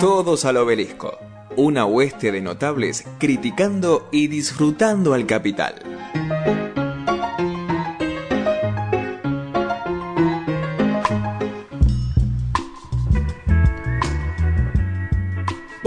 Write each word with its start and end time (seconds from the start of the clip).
Todos 0.00 0.44
al 0.44 0.58
obelisco. 0.58 1.18
Una 1.56 1.84
hueste 1.84 2.30
de 2.30 2.40
notables 2.40 3.04
criticando 3.18 4.08
y 4.12 4.28
disfrutando 4.28 5.12
al 5.12 5.26
capital. 5.26 5.87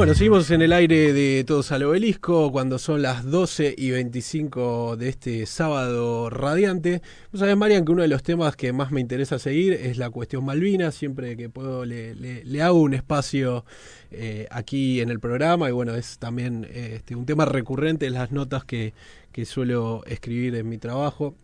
Bueno, 0.01 0.15
seguimos 0.15 0.49
en 0.49 0.63
el 0.63 0.73
aire 0.73 1.13
de 1.13 1.43
Todos 1.43 1.71
al 1.71 1.83
Obelisco 1.83 2.51
cuando 2.51 2.79
son 2.79 3.03
las 3.03 3.23
12 3.23 3.75
y 3.77 3.91
25 3.91 4.97
de 4.97 5.09
este 5.09 5.45
sábado 5.45 6.31
radiante. 6.31 7.03
Vos 7.31 7.41
sabés, 7.41 7.55
Marian, 7.55 7.85
que 7.85 7.91
uno 7.91 8.01
de 8.01 8.07
los 8.07 8.23
temas 8.23 8.55
que 8.55 8.73
más 8.73 8.91
me 8.91 8.99
interesa 8.99 9.37
seguir 9.37 9.73
es 9.73 9.99
la 9.99 10.09
cuestión 10.09 10.43
Malvinas. 10.43 10.95
Siempre 10.95 11.37
que 11.37 11.49
puedo 11.49 11.85
le, 11.85 12.61
hago 12.63 12.81
un 12.81 12.95
espacio 12.95 13.63
eh, 14.09 14.47
aquí 14.49 15.01
en 15.01 15.11
el 15.11 15.19
programa 15.19 15.69
y 15.69 15.71
bueno, 15.71 15.93
es 15.93 16.17
también 16.17 16.67
este, 16.73 17.15
un 17.15 17.27
tema 17.27 17.45
recurrente 17.45 18.07
en 18.07 18.13
las 18.13 18.31
notas 18.31 18.65
que, 18.65 18.95
que 19.31 19.45
suelo 19.45 20.03
escribir 20.07 20.55
en 20.55 20.67
mi 20.67 20.79
trabajo. 20.79 21.35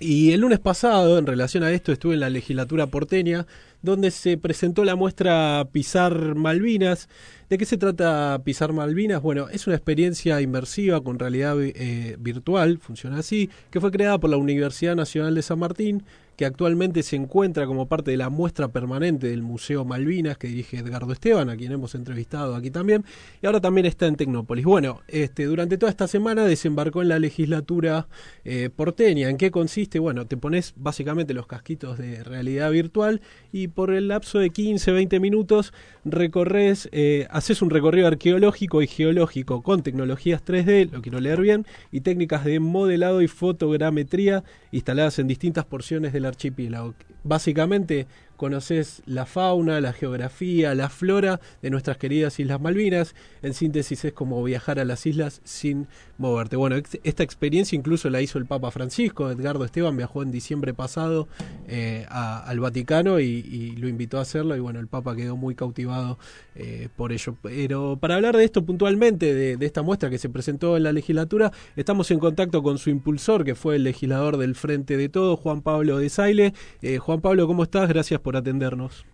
Y 0.00 0.32
el 0.32 0.40
lunes 0.40 0.58
pasado, 0.58 1.18
en 1.18 1.26
relación 1.26 1.62
a 1.62 1.70
esto, 1.70 1.92
estuve 1.92 2.14
en 2.14 2.20
la 2.20 2.28
legislatura 2.28 2.88
porteña, 2.88 3.46
donde 3.80 4.10
se 4.10 4.36
presentó 4.36 4.84
la 4.84 4.96
muestra 4.96 5.68
Pisar 5.70 6.34
Malvinas. 6.34 7.08
¿De 7.48 7.58
qué 7.58 7.64
se 7.64 7.76
trata 7.76 8.40
Pisar 8.44 8.72
Malvinas? 8.72 9.22
Bueno, 9.22 9.48
es 9.50 9.68
una 9.68 9.76
experiencia 9.76 10.40
inmersiva 10.40 11.00
con 11.00 11.20
realidad 11.20 11.56
eh, 11.60 12.16
virtual, 12.18 12.78
funciona 12.78 13.18
así, 13.18 13.50
que 13.70 13.80
fue 13.80 13.92
creada 13.92 14.18
por 14.18 14.30
la 14.30 14.36
Universidad 14.36 14.96
Nacional 14.96 15.36
de 15.36 15.42
San 15.42 15.60
Martín 15.60 16.02
que 16.36 16.44
actualmente 16.44 17.02
se 17.02 17.16
encuentra 17.16 17.66
como 17.66 17.86
parte 17.86 18.10
de 18.10 18.16
la 18.16 18.28
muestra 18.28 18.68
permanente 18.68 19.28
del 19.28 19.42
Museo 19.42 19.84
Malvinas 19.84 20.38
que 20.38 20.48
dirige 20.48 20.78
Edgardo 20.78 21.12
Esteban, 21.12 21.50
a 21.50 21.56
quien 21.56 21.72
hemos 21.72 21.94
entrevistado 21.94 22.54
aquí 22.54 22.70
también, 22.70 23.04
y 23.42 23.46
ahora 23.46 23.60
también 23.60 23.86
está 23.86 24.06
en 24.06 24.16
Tecnópolis. 24.16 24.64
Bueno, 24.64 25.00
este, 25.08 25.44
durante 25.44 25.78
toda 25.78 25.90
esta 25.90 26.06
semana 26.08 26.44
desembarcó 26.44 27.02
en 27.02 27.08
la 27.08 27.18
legislatura 27.18 28.08
eh, 28.44 28.70
porteña. 28.74 29.28
¿En 29.28 29.36
qué 29.36 29.50
consiste? 29.50 29.98
Bueno, 29.98 30.26
te 30.26 30.36
pones 30.36 30.74
básicamente 30.76 31.34
los 31.34 31.46
casquitos 31.46 31.98
de 31.98 32.24
realidad 32.24 32.70
virtual 32.70 33.20
y 33.52 33.68
por 33.68 33.92
el 33.92 34.08
lapso 34.08 34.38
de 34.38 34.50
15, 34.50 34.92
20 34.92 35.20
minutos 35.20 35.72
recorres, 36.04 36.88
eh, 36.92 37.26
haces 37.30 37.62
un 37.62 37.70
recorrido 37.70 38.06
arqueológico 38.06 38.82
y 38.82 38.86
geológico 38.86 39.62
con 39.62 39.82
tecnologías 39.82 40.44
3D, 40.44 40.90
lo 40.90 41.02
quiero 41.02 41.20
leer 41.20 41.40
bien, 41.40 41.66
y 41.90 42.00
técnicas 42.00 42.44
de 42.44 42.60
modelado 42.60 43.22
y 43.22 43.28
fotogrametría 43.28 44.44
instaladas 44.72 45.18
en 45.18 45.28
distintas 45.28 45.64
porciones 45.64 46.12
del 46.24 46.32
archipiélago. 46.32 46.94
Básicamente 47.22 48.06
conoces 48.36 49.02
la 49.06 49.26
fauna, 49.26 49.80
la 49.80 49.92
geografía, 49.92 50.74
la 50.74 50.88
flora 50.88 51.40
de 51.62 51.70
nuestras 51.70 51.96
queridas 51.96 52.38
Islas 52.40 52.60
Malvinas. 52.60 53.14
En 53.42 53.54
síntesis 53.54 54.04
es 54.04 54.12
como 54.12 54.42
viajar 54.42 54.78
a 54.78 54.84
las 54.84 55.06
islas 55.06 55.40
sin 55.44 55.86
moverte. 56.18 56.56
Bueno, 56.56 56.76
esta 57.02 57.22
experiencia 57.22 57.76
incluso 57.76 58.10
la 58.10 58.20
hizo 58.20 58.38
el 58.38 58.46
Papa 58.46 58.70
Francisco. 58.70 59.30
Edgardo 59.30 59.64
Esteban 59.64 59.96
viajó 59.96 60.22
en 60.22 60.30
diciembre 60.30 60.74
pasado 60.74 61.28
eh, 61.68 62.06
al 62.08 62.60
Vaticano 62.60 63.20
y, 63.20 63.74
lo 63.74 63.88
invitó 63.88 64.18
a 64.18 64.22
hacerlo 64.22 64.56
y 64.56 64.60
bueno, 64.60 64.78
el 64.78 64.86
Papa 64.86 65.16
quedó 65.16 65.36
muy 65.36 65.54
cautivado 65.54 66.18
eh, 66.54 66.88
por 66.96 67.12
ello. 67.12 67.36
Pero 67.42 67.98
para 68.00 68.16
hablar 68.16 68.36
de 68.36 68.44
esto 68.44 68.64
puntualmente, 68.64 69.34
de, 69.34 69.64
esta 69.64 69.82
muestra 69.82 70.10
que 70.10 70.18
se 70.18 70.28
presentó 70.28 70.76
en 70.76 70.84
la 70.84 70.92
legislatura, 70.92 71.52
estamos 71.76 72.10
en 72.10 72.18
contacto 72.18 72.62
con 72.62 72.78
su 72.78 72.90
impulsor, 72.90 73.44
que 73.44 73.54
fue 73.54 73.76
el 73.76 73.84
legislador 73.84 74.36
del 74.36 74.54
Frente 74.54 74.96
de 74.96 75.08
Todo, 75.08 75.36
Juan 75.36 75.62
Pablo 75.62 75.98
de 75.98 76.08
Saile. 76.08 76.54
Eh, 76.82 76.98
Juan 76.98 77.20
Pablo, 77.20 77.46
¿cómo 77.46 77.64
estás? 77.64 77.88
Gracias 77.88 78.20
por 78.24 78.36
atendernos. 78.36 79.06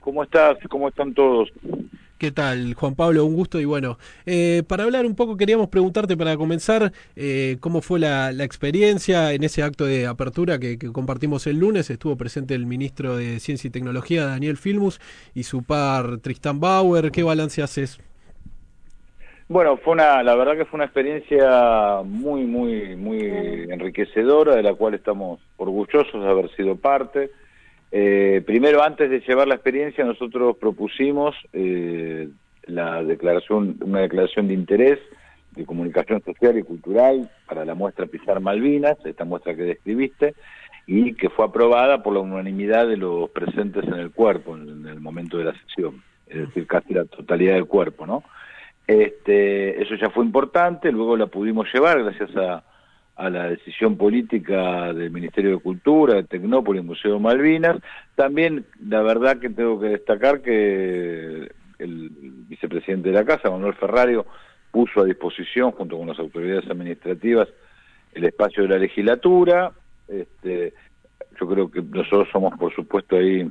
¿Cómo 0.00 0.22
estás? 0.22 0.58
¿Cómo 0.68 0.88
están 0.88 1.14
todos? 1.14 1.50
¿Qué 2.18 2.30
tal, 2.30 2.74
Juan 2.74 2.94
Pablo? 2.94 3.24
Un 3.24 3.34
gusto 3.34 3.60
y 3.60 3.64
bueno, 3.64 3.96
eh, 4.26 4.62
para 4.68 4.84
hablar 4.84 5.06
un 5.06 5.16
poco 5.16 5.36
queríamos 5.36 5.68
preguntarte 5.68 6.16
para 6.16 6.36
comenzar 6.36 6.92
eh, 7.16 7.56
cómo 7.60 7.80
fue 7.80 7.98
la, 8.00 8.30
experiencia 8.44 9.32
en 9.32 9.44
ese 9.44 9.62
acto 9.62 9.84
de 9.86 10.06
apertura 10.06 10.58
que, 10.58 10.78
compartimos 10.92 11.46
el 11.46 11.58
lunes. 11.58 11.90
Estuvo 11.90 12.16
presente 12.16 12.54
el 12.54 12.66
ministro 12.66 13.16
de 13.16 13.40
Ciencia 13.40 13.68
y 13.68 13.70
Tecnología, 13.70 14.26
Daniel 14.26 14.56
Filmus, 14.56 15.00
y 15.34 15.44
su 15.44 15.62
par 15.62 16.18
Tristan 16.18 16.60
Bauer. 16.60 17.10
¿Qué 17.10 17.22
balance 17.22 17.62
haces? 17.62 17.98
Bueno, 19.48 19.76
fue 19.76 19.94
una, 19.94 20.22
la 20.22 20.34
verdad 20.34 20.56
que 20.56 20.64
fue 20.64 20.78
una 20.78 20.86
experiencia 20.86 22.02
muy, 22.04 22.44
muy, 22.44 22.96
muy 22.96 23.20
enriquecedora, 23.70 24.56
de 24.56 24.62
la 24.62 24.74
cual 24.74 24.94
estamos 24.94 25.40
orgullosos 25.56 26.22
de 26.22 26.28
haber 26.28 26.54
sido 26.56 26.76
parte. 26.76 27.30
Eh, 27.96 28.42
primero, 28.44 28.82
antes 28.82 29.08
de 29.08 29.20
llevar 29.20 29.46
la 29.46 29.54
experiencia, 29.54 30.04
nosotros 30.04 30.56
propusimos 30.56 31.36
eh, 31.52 32.28
la 32.64 33.04
declaración, 33.04 33.76
una 33.82 34.00
declaración 34.00 34.48
de 34.48 34.54
interés 34.54 34.98
de 35.52 35.64
comunicación 35.64 36.20
social 36.24 36.58
y 36.58 36.64
cultural 36.64 37.30
para 37.46 37.64
la 37.64 37.76
muestra 37.76 38.06
Pisar 38.06 38.40
Malvinas, 38.40 38.96
esta 39.04 39.24
muestra 39.24 39.54
que 39.54 39.62
describiste, 39.62 40.34
y 40.88 41.14
que 41.14 41.30
fue 41.30 41.44
aprobada 41.44 42.02
por 42.02 42.14
la 42.14 42.18
unanimidad 42.18 42.88
de 42.88 42.96
los 42.96 43.30
presentes 43.30 43.84
en 43.84 43.94
el 43.94 44.10
cuerpo 44.10 44.56
en, 44.56 44.88
el 44.88 45.00
momento 45.00 45.38
de 45.38 45.44
la 45.44 45.54
sesión, 45.60 46.02
es 46.26 46.48
decir, 46.48 46.66
casi 46.66 46.94
la 46.94 47.04
totalidad 47.04 47.54
del 47.54 47.66
cuerpo, 47.66 48.08
¿no? 48.08 48.24
Este, 48.88 49.80
eso 49.80 49.94
ya 49.94 50.10
fue 50.10 50.24
importante, 50.24 50.90
luego 50.90 51.16
la 51.16 51.28
pudimos 51.28 51.72
llevar 51.72 52.02
gracias 52.02 52.36
a, 52.36 52.64
a 53.16 53.30
la 53.30 53.48
decisión 53.48 53.96
política 53.96 54.92
del 54.92 55.10
Ministerio 55.10 55.52
de 55.52 55.62
Cultura, 55.62 56.14
de 56.14 56.24
Tecnópolis, 56.24 56.82
Museo 56.82 57.20
Malvinas. 57.20 57.76
También, 58.16 58.64
la 58.86 59.02
verdad 59.02 59.38
que 59.38 59.50
tengo 59.50 59.78
que 59.80 59.88
destacar 59.88 60.40
que 60.40 61.52
el 61.78 62.10
vicepresidente 62.48 63.10
de 63.10 63.14
la 63.14 63.24
Casa, 63.24 63.50
Manuel 63.50 63.74
Ferrario, 63.74 64.26
puso 64.70 65.00
a 65.00 65.04
disposición, 65.04 65.70
junto 65.70 65.96
con 65.96 66.08
las 66.08 66.18
autoridades 66.18 66.68
administrativas, 66.68 67.48
el 68.12 68.24
espacio 68.24 68.64
de 68.64 68.68
la 68.70 68.78
legislatura. 68.78 69.72
Este, 70.08 70.74
yo 71.40 71.48
creo 71.48 71.70
que 71.70 71.82
nosotros 71.82 72.28
somos, 72.32 72.58
por 72.58 72.74
supuesto, 72.74 73.16
ahí 73.16 73.48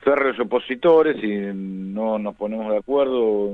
férreos 0.00 0.38
opositores 0.38 1.22
y 1.22 1.36
no 1.54 2.18
nos 2.18 2.36
ponemos 2.36 2.70
de 2.70 2.78
acuerdo 2.78 3.52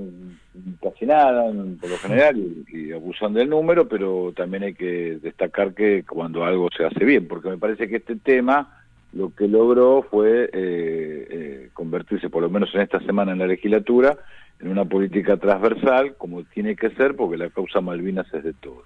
casi 0.83 1.07
nada, 1.07 1.45
por 1.81 1.91
lo 1.91 1.99
general, 1.99 2.37
y, 2.69 2.93
abusan 2.93 3.35
del 3.35 3.51
número, 3.51 3.89
pero 3.89 4.33
también 4.37 4.65
hay 4.65 4.75
que 4.75 5.19
destacar 5.21 5.75
que 5.75 6.05
cuando 6.05 6.45
algo 6.45 6.69
se 6.77 6.85
hace 6.85 7.05
bien, 7.05 7.27
porque 7.27 7.49
me 7.49 7.59
parece 7.59 7.89
que 7.89 7.97
este 7.97 8.17
tema 8.17 8.81
lo 9.13 9.35
que 9.35 9.49
logró 9.49 10.03
fue 10.03 10.45
eh, 10.45 10.51
eh, 10.53 11.71
convertirse, 11.73 12.31
por 12.31 12.43
lo 12.43 12.51
menos 12.51 12.75
en 12.75 12.83
esta 12.83 13.01
semana 13.01 13.33
en 13.33 13.39
la 13.39 13.47
legislatura, 13.47 14.17
en 14.61 14.69
una 14.69 14.85
política 14.85 15.37
transversal, 15.37 16.15
como 16.17 16.43
tiene 16.45 16.77
que 16.77 16.91
ser, 16.91 17.17
porque 17.17 17.37
la 17.37 17.51
causa 17.51 17.81
Malvinas 17.81 18.33
es 18.35 18.45
de 18.45 18.53
todo. 18.55 18.85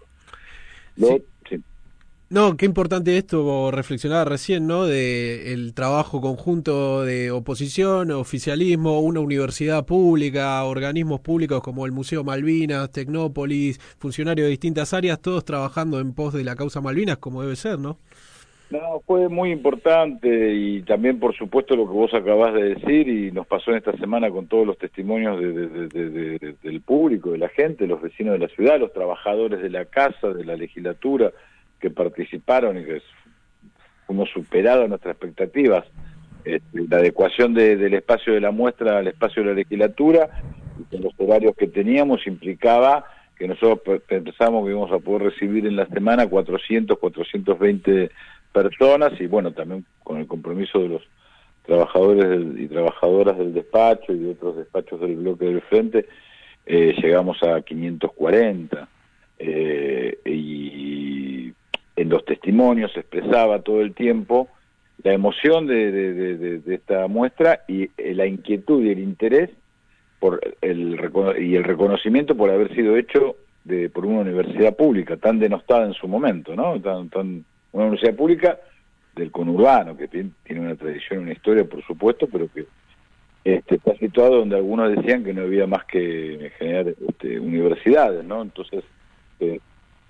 No, 2.30 2.58
qué 2.58 2.66
importante 2.66 3.16
esto, 3.16 3.70
reflexionar 3.70 4.28
recién, 4.28 4.66
¿no? 4.66 4.84
De 4.84 5.54
el 5.54 5.72
trabajo 5.72 6.20
conjunto 6.20 7.02
de 7.02 7.30
oposición, 7.30 8.10
oficialismo, 8.10 9.00
una 9.00 9.20
universidad 9.20 9.86
pública, 9.86 10.62
organismos 10.64 11.20
públicos 11.20 11.62
como 11.62 11.86
el 11.86 11.92
Museo 11.92 12.24
Malvinas, 12.24 12.92
Tecnópolis, 12.92 13.78
funcionarios 13.98 14.44
de 14.44 14.50
distintas 14.50 14.92
áreas, 14.92 15.22
todos 15.22 15.42
trabajando 15.46 16.00
en 16.00 16.12
pos 16.12 16.34
de 16.34 16.44
la 16.44 16.54
causa 16.54 16.82
Malvinas, 16.82 17.16
como 17.16 17.40
debe 17.40 17.56
ser, 17.56 17.78
¿no? 17.78 17.96
No, 18.68 19.00
fue 19.06 19.30
muy 19.30 19.50
importante 19.50 20.54
y 20.54 20.82
también, 20.82 21.18
por 21.18 21.34
supuesto, 21.34 21.74
lo 21.76 21.86
que 21.86 21.94
vos 21.94 22.12
acabás 22.12 22.52
de 22.52 22.74
decir 22.74 23.08
y 23.08 23.32
nos 23.32 23.46
pasó 23.46 23.70
en 23.70 23.78
esta 23.78 23.96
semana 23.96 24.30
con 24.30 24.48
todos 24.48 24.66
los 24.66 24.76
testimonios 24.76 25.40
del 25.40 26.82
público, 26.84 27.30
de 27.30 27.38
la 27.38 27.48
gente, 27.48 27.86
los 27.86 28.02
vecinos 28.02 28.34
de 28.34 28.40
la 28.40 28.48
ciudad, 28.48 28.78
los 28.78 28.92
trabajadores 28.92 29.62
de 29.62 29.70
la 29.70 29.86
casa, 29.86 30.28
de 30.34 30.44
la 30.44 30.56
legislatura 30.56 31.32
que 31.80 31.90
participaron 31.90 32.78
y 32.78 32.84
que 32.84 33.02
fuimos 34.06 34.30
superados 34.30 34.88
nuestras 34.88 35.14
expectativas. 35.14 35.84
Este, 36.44 36.86
la 36.88 36.98
adecuación 36.98 37.54
del 37.54 37.92
espacio 37.94 38.32
de 38.32 38.40
la 38.40 38.50
muestra 38.50 38.98
al 38.98 39.08
espacio 39.08 39.42
de 39.42 39.48
la 39.50 39.54
legislatura 39.54 40.28
y 40.78 40.84
con 40.84 41.02
los 41.02 41.12
horarios 41.18 41.54
que 41.56 41.66
teníamos 41.66 42.26
implicaba 42.26 43.04
que 43.36 43.46
nosotros 43.46 44.02
pensábamos 44.06 44.64
que 44.64 44.70
íbamos 44.70 44.92
a 44.92 44.98
poder 44.98 45.30
recibir 45.30 45.66
en 45.66 45.76
la 45.76 45.86
semana 45.86 46.26
400, 46.26 46.98
420 46.98 48.10
personas 48.52 49.12
y 49.20 49.26
bueno, 49.26 49.52
también 49.52 49.84
con 50.02 50.18
el 50.18 50.26
compromiso 50.26 50.80
de 50.80 50.88
los 50.88 51.02
trabajadores 51.64 52.46
y 52.58 52.66
trabajadoras 52.66 53.38
del 53.38 53.52
despacho 53.52 54.12
y 54.12 54.18
de 54.18 54.30
otros 54.30 54.56
despachos 54.56 55.00
del 55.00 55.16
bloque 55.16 55.44
del 55.44 55.60
frente, 55.62 56.06
eh, 56.66 56.94
llegamos 57.00 57.42
a 57.42 57.60
540. 57.60 58.88
Eh, 59.40 60.18
y 60.24 61.17
en 61.98 62.08
los 62.08 62.24
testimonios 62.24 62.96
expresaba 62.96 63.60
todo 63.62 63.80
el 63.80 63.92
tiempo 63.92 64.48
la 65.02 65.12
emoción 65.12 65.66
de, 65.66 66.60
esta 66.66 67.06
muestra 67.08 67.64
y 67.68 67.90
eh, 67.96 68.14
la 68.14 68.26
inquietud 68.26 68.84
y 68.84 68.90
el 68.90 68.98
interés 69.00 69.50
por 70.18 70.40
el 70.60 70.98
y 71.38 71.54
el 71.54 71.64
reconocimiento 71.64 72.36
por 72.36 72.50
haber 72.50 72.74
sido 72.74 72.96
hecho 72.96 73.36
de, 73.64 73.90
por 73.90 74.06
una 74.06 74.20
universidad 74.20 74.76
pública 74.76 75.16
tan 75.16 75.38
denostada 75.38 75.86
en 75.86 75.94
su 75.94 76.08
momento, 76.08 76.56
¿no? 76.56 76.80
Tan, 76.80 77.08
tan, 77.10 77.44
una 77.72 77.84
universidad 77.84 78.16
pública 78.16 78.58
del 79.14 79.30
conurbano 79.30 79.96
que 79.96 80.08
tiene 80.08 80.32
una 80.48 80.74
tradición, 80.74 81.22
una 81.22 81.32
historia, 81.32 81.64
por 81.64 81.84
supuesto, 81.84 82.26
pero 82.30 82.48
que 82.52 82.66
este, 83.44 83.76
está 83.76 83.96
situado 83.96 84.36
donde 84.36 84.56
algunos 84.56 84.96
decían 84.96 85.24
que 85.24 85.32
no 85.32 85.42
había 85.42 85.66
más 85.66 85.84
que 85.84 86.52
generar 86.58 86.94
este, 87.08 87.38
universidades, 87.38 88.24
¿no? 88.24 88.42
Entonces, 88.42 88.84
eh, 89.40 89.60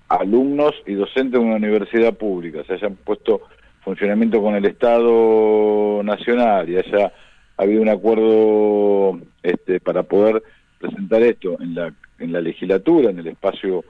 alumnos 0.09 0.73
y 0.87 0.95
docentes 0.95 1.33
de 1.33 1.45
una 1.45 1.55
universidad 1.55 2.15
pública 2.15 2.63
se 2.65 2.73
hayan 2.73 2.95
puesto 2.95 3.41
funcionamiento 3.81 4.41
con 4.41 4.55
el 4.55 4.65
Estado 4.65 6.01
Nacional 6.03 6.67
y 6.69 6.77
haya 6.77 7.13
habido 7.57 7.81
un 7.81 7.89
acuerdo 7.89 9.19
este, 9.43 9.79
para 9.79 10.03
poder 10.03 10.43
presentar 10.79 11.21
esto 11.21 11.57
en 11.61 11.75
la, 11.75 11.93
en 12.17 12.33
la 12.33 12.41
legislatura, 12.41 13.11
en 13.11 13.19
el 13.19 13.27
espacio 13.27 13.83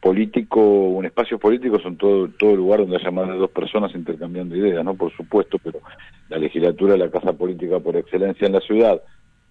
político, 0.00 0.60
un 0.60 1.04
espacio 1.04 1.38
político 1.38 1.78
son 1.80 1.96
todo, 1.96 2.28
todo 2.28 2.54
lugar 2.54 2.80
donde 2.80 2.96
haya 2.96 3.10
más 3.10 3.28
de 3.28 3.36
dos 3.36 3.50
personas 3.50 3.94
intercambiando 3.94 4.56
ideas, 4.56 4.84
¿no? 4.84 4.94
Por 4.94 5.12
supuesto, 5.16 5.58
pero 5.58 5.80
la 6.28 6.38
legislatura 6.38 6.94
es 6.94 7.00
la 7.00 7.10
casa 7.10 7.32
política 7.32 7.80
por 7.80 7.96
excelencia 7.96 8.46
en 8.46 8.52
la 8.52 8.60
ciudad. 8.60 9.02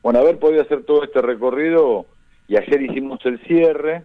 Bueno, 0.01 0.19
haber 0.19 0.39
podido 0.39 0.61
hacer 0.61 0.83
todo 0.83 1.03
este 1.03 1.21
recorrido 1.21 2.05
y 2.47 2.57
ayer 2.57 2.81
hicimos 2.81 3.19
el 3.25 3.39
cierre 3.45 4.03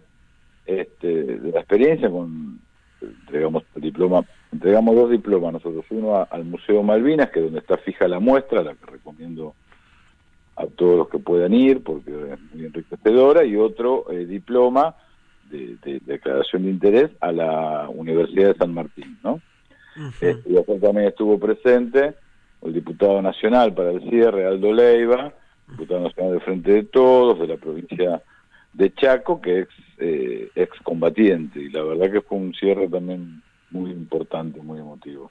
este, 0.65 1.07
de 1.07 1.51
la 1.51 1.59
experiencia 1.59 2.09
con 2.09 2.59
entregamos 3.01 3.63
diploma, 3.75 4.23
entregamos 4.51 4.95
dos 4.95 5.09
diplomas 5.09 5.53
nosotros, 5.53 5.85
uno 5.89 6.27
al 6.29 6.45
Museo 6.45 6.83
Malvinas, 6.83 7.31
que 7.31 7.39
es 7.39 7.45
donde 7.45 7.59
está 7.59 7.77
fija 7.77 8.07
la 8.07 8.19
muestra, 8.19 8.63
la 8.63 8.75
que 8.75 8.85
recomiendo 8.85 9.55
a 10.55 10.67
todos 10.67 10.97
los 10.97 11.09
que 11.09 11.19
puedan 11.19 11.53
ir 11.53 11.83
porque 11.83 12.11
es 12.11 12.39
muy 12.53 12.65
enriquecedora, 12.65 13.43
y 13.43 13.55
otro 13.55 14.05
eh, 14.11 14.25
diploma 14.25 14.95
de, 15.49 15.99
declaración 16.05 16.63
de 16.63 16.69
interés 16.69 17.11
a 17.19 17.31
la 17.31 17.89
Universidad 17.89 18.53
de 18.53 18.57
San 18.57 18.73
Martín, 18.73 19.17
¿no? 19.23 19.41
Este, 20.21 20.49
y 20.49 20.79
también 20.79 21.07
estuvo 21.07 21.37
presente 21.37 22.13
el 22.61 22.73
diputado 22.73 23.21
nacional 23.21 23.73
para 23.73 23.91
el 23.91 24.09
cierre, 24.09 24.45
Aldo 24.45 24.71
Leiva, 24.71 25.33
diputado 25.67 26.01
nacional 26.01 26.31
del 26.33 26.41
Frente 26.41 26.71
de 26.71 26.83
Todos, 26.83 27.39
de 27.39 27.47
la 27.47 27.57
provincia 27.57 28.21
de 28.73 28.93
Chaco, 28.93 29.41
que 29.41 29.61
es 29.61 29.67
eh, 30.01 30.49
excombatiente, 30.55 31.61
y 31.61 31.69
la 31.69 31.83
verdad 31.83 32.11
que 32.11 32.21
fue 32.21 32.37
un 32.37 32.53
cierre 32.53 32.87
también 32.89 33.41
muy 33.69 33.91
importante, 33.91 34.61
muy 34.61 34.79
emotivo. 34.79 35.29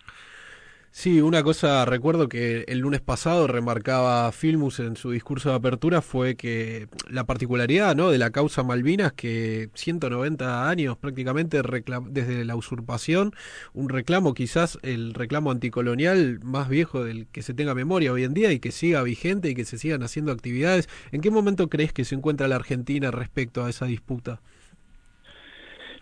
Sí, 0.92 1.20
una 1.20 1.44
cosa 1.44 1.84
recuerdo 1.84 2.28
que 2.28 2.64
el 2.66 2.80
lunes 2.80 3.00
pasado 3.00 3.46
remarcaba 3.46 4.30
Filmus 4.32 4.80
en 4.80 4.96
su 4.96 5.12
discurso 5.12 5.50
de 5.50 5.54
apertura 5.54 6.02
fue 6.02 6.34
que 6.34 6.88
la 7.08 7.24
particularidad 7.24 7.94
¿no? 7.94 8.10
de 8.10 8.18
la 8.18 8.30
causa 8.30 8.64
Malvinas, 8.64 9.12
que 9.12 9.70
190 9.74 10.68
años 10.68 10.96
prácticamente 10.98 11.62
desde 12.08 12.44
la 12.44 12.56
usurpación, 12.56 13.32
un 13.72 13.88
reclamo 13.88 14.34
quizás 14.34 14.80
el 14.82 15.14
reclamo 15.14 15.52
anticolonial 15.52 16.40
más 16.42 16.68
viejo 16.68 17.04
del 17.04 17.28
que 17.28 17.42
se 17.42 17.54
tenga 17.54 17.72
memoria 17.74 18.12
hoy 18.12 18.24
en 18.24 18.34
día 18.34 18.50
y 18.50 18.58
que 18.58 18.72
siga 18.72 19.04
vigente 19.04 19.48
y 19.48 19.54
que 19.54 19.64
se 19.64 19.78
sigan 19.78 20.02
haciendo 20.02 20.32
actividades. 20.32 20.88
¿En 21.12 21.20
qué 21.20 21.30
momento 21.30 21.68
crees 21.68 21.92
que 21.92 22.04
se 22.04 22.16
encuentra 22.16 22.48
la 22.48 22.56
Argentina 22.56 23.12
respecto 23.12 23.64
a 23.64 23.70
esa 23.70 23.86
disputa? 23.86 24.40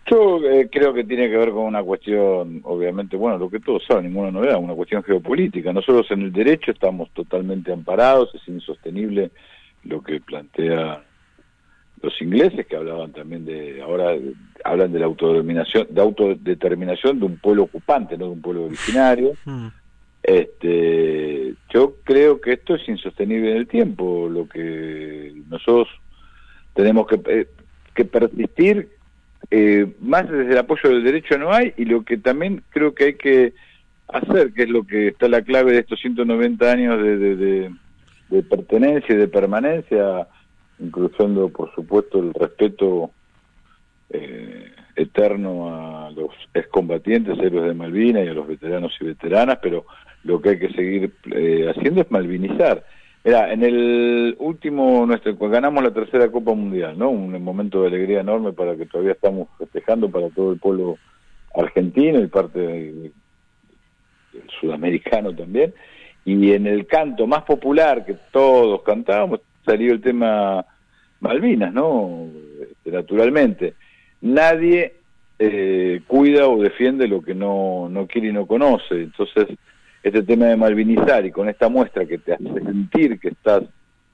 Yo 0.09 0.43
eh, 0.43 0.69
creo 0.71 0.93
que 0.93 1.03
tiene 1.03 1.29
que 1.29 1.37
ver 1.37 1.51
con 1.51 1.65
una 1.65 1.83
cuestión, 1.83 2.61
obviamente, 2.63 3.15
bueno, 3.15 3.37
lo 3.37 3.49
que 3.49 3.59
todos 3.59 3.83
saben, 3.85 4.05
ninguna 4.05 4.31
novedad, 4.31 4.57
una 4.57 4.73
cuestión 4.73 5.03
geopolítica. 5.03 5.71
Nosotros 5.71 6.09
en 6.09 6.21
el 6.21 6.33
derecho 6.33 6.71
estamos 6.71 7.11
totalmente 7.11 7.71
amparados, 7.71 8.33
es 8.33 8.47
insostenible 8.47 9.29
lo 9.83 10.01
que 10.01 10.19
plantea 10.19 11.03
los 12.01 12.21
ingleses 12.21 12.65
que 12.65 12.75
hablaban 12.75 13.11
también 13.11 13.45
de 13.45 13.81
ahora 13.81 14.15
hablan 14.63 14.91
de 14.93 14.99
la 14.99 15.05
autodeterminación 15.05 15.87
de 15.89 16.01
autodeterminación 16.01 17.19
de 17.19 17.25
un 17.25 17.37
pueblo 17.37 17.63
ocupante 17.63 18.17
no 18.17 18.25
de 18.25 18.31
un 18.31 18.41
pueblo 18.41 18.65
originario 18.65 19.33
hmm. 19.43 19.67
este 20.23 21.55
yo 21.73 21.95
creo 22.05 22.39
que 22.39 22.53
esto 22.53 22.75
es 22.75 22.87
insostenible 22.87 23.51
en 23.51 23.57
el 23.57 23.67
tiempo 23.67 24.29
lo 24.29 24.47
que 24.47 25.33
nosotros 25.49 25.89
tenemos 26.73 27.05
que, 27.07 27.19
eh, 27.27 27.47
que 27.93 28.05
persistir 28.05 28.98
eh, 29.51 29.87
más 29.99 30.29
desde 30.29 30.51
el 30.51 30.57
apoyo 30.57 30.89
del 30.89 31.03
derecho 31.03 31.37
no 31.37 31.51
hay 31.51 31.73
y 31.77 31.85
lo 31.85 32.03
que 32.03 32.17
también 32.17 32.61
creo 32.69 32.93
que 32.93 33.05
hay 33.05 33.13
que 33.15 33.53
hacer, 34.07 34.53
que 34.53 34.63
es 34.63 34.69
lo 34.69 34.85
que 34.85 35.09
está 35.09 35.27
la 35.27 35.41
clave 35.41 35.73
de 35.73 35.79
estos 35.79 35.99
190 35.99 36.71
años 36.71 37.01
de, 37.01 37.17
de, 38.29 38.43
pertenencia 38.43 39.13
y 39.13 39.17
de 39.17 39.27
permanencia, 39.27 40.27
incluyendo 40.79 41.49
por 41.49 41.73
supuesto 41.73 42.19
el 42.19 42.33
respeto 42.33 43.11
eh, 44.11 44.71
eterno 44.95 46.05
a 46.05 46.11
los 46.11 46.29
excombatientes, 46.53 47.37
héroes 47.39 47.65
de 47.65 47.73
Malvinas 47.73 48.25
y 48.25 48.29
a 48.29 48.33
los 48.33 48.47
veteranos 48.47 48.95
y 48.99 49.05
veteranas, 49.05 49.59
pero 49.61 49.85
lo 50.23 50.41
que 50.41 50.49
hay 50.49 50.59
que 50.59 50.73
seguir 50.73 51.13
eh, 51.31 51.71
haciendo 51.75 52.01
es 52.01 52.11
malvinizar. 52.11 52.83
Mira, 53.23 53.51
en 53.51 53.63
el 53.63 54.35
último, 54.39 55.05
nuestro, 55.05 55.35
ganamos 55.35 55.83
la 55.83 55.91
tercera 55.91 56.31
Copa 56.31 56.53
Mundial, 56.53 56.97
¿no? 56.97 57.09
Un 57.09 57.43
momento 57.43 57.81
de 57.81 57.87
alegría 57.87 58.21
enorme 58.21 58.53
para 58.53 58.75
que 58.75 58.85
todavía 58.85 59.11
estamos 59.11 59.49
festejando 59.57 60.09
para 60.09 60.29
todo 60.29 60.53
el 60.53 60.59
pueblo 60.59 60.97
argentino 61.53 62.19
y 62.21 62.27
parte 62.27 63.11
sudamericano 64.59 65.35
también. 65.35 65.73
Y 66.23 66.53
en 66.53 66.67
el 66.67 66.87
canto 66.87 67.27
más 67.27 67.43
popular 67.43 68.05
que 68.05 68.15
todos 68.31 68.83
cantábamos 68.83 69.41
salió 69.65 69.91
el 69.91 70.01
tema 70.01 70.65
Malvinas, 71.19 71.73
¿no? 71.73 72.27
Este, 72.61 72.91
naturalmente. 72.91 73.73
Nadie 74.21 74.93
eh, 75.37 76.01
cuida 76.07 76.47
o 76.47 76.61
defiende 76.61 77.07
lo 77.07 77.21
que 77.21 77.35
no, 77.35 77.87
no 77.89 78.07
quiere 78.07 78.29
y 78.29 78.33
no 78.33 78.45
conoce. 78.45 79.03
Entonces, 79.03 79.47
este 80.03 80.23
tema 80.23 80.45
de 80.45 80.55
malvinizar 80.55 81.25
y 81.25 81.31
con 81.31 81.49
esta 81.49 81.69
muestra 81.69 82.05
que 82.05 82.17
te 82.17 82.33
hace 82.33 82.43
sentir 82.43 83.19
que 83.19 83.29
estás 83.29 83.63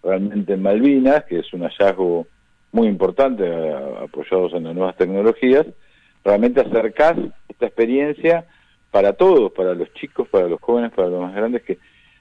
realmente 0.04 0.54
en 0.54 0.62
Malvinas, 0.62 1.26
que 1.26 1.40
es 1.40 1.54
un 1.54 1.62
hallazgo 1.62 2.28
muy 2.72 2.88
importante, 2.88 3.44
apoyados 4.02 4.54
en 4.54 4.66
las 4.66 4.76
nuevas 4.76 4.96
tecnologías, 4.98 5.66
realmente 6.24 6.62
acercás 6.62 7.16
esta 7.48 7.68
experiencia 7.68 8.46
para 8.92 9.14
todos, 9.14 9.52
para 9.52 9.74
los 9.74 9.94
chicos, 9.94 10.28
para 10.28 10.48
los 10.48 10.60
jóvenes, 10.62 10.92
para 10.92 11.10
los 11.10 11.22
más 11.22 11.36
grandes, 11.36 11.64
que 11.64 11.78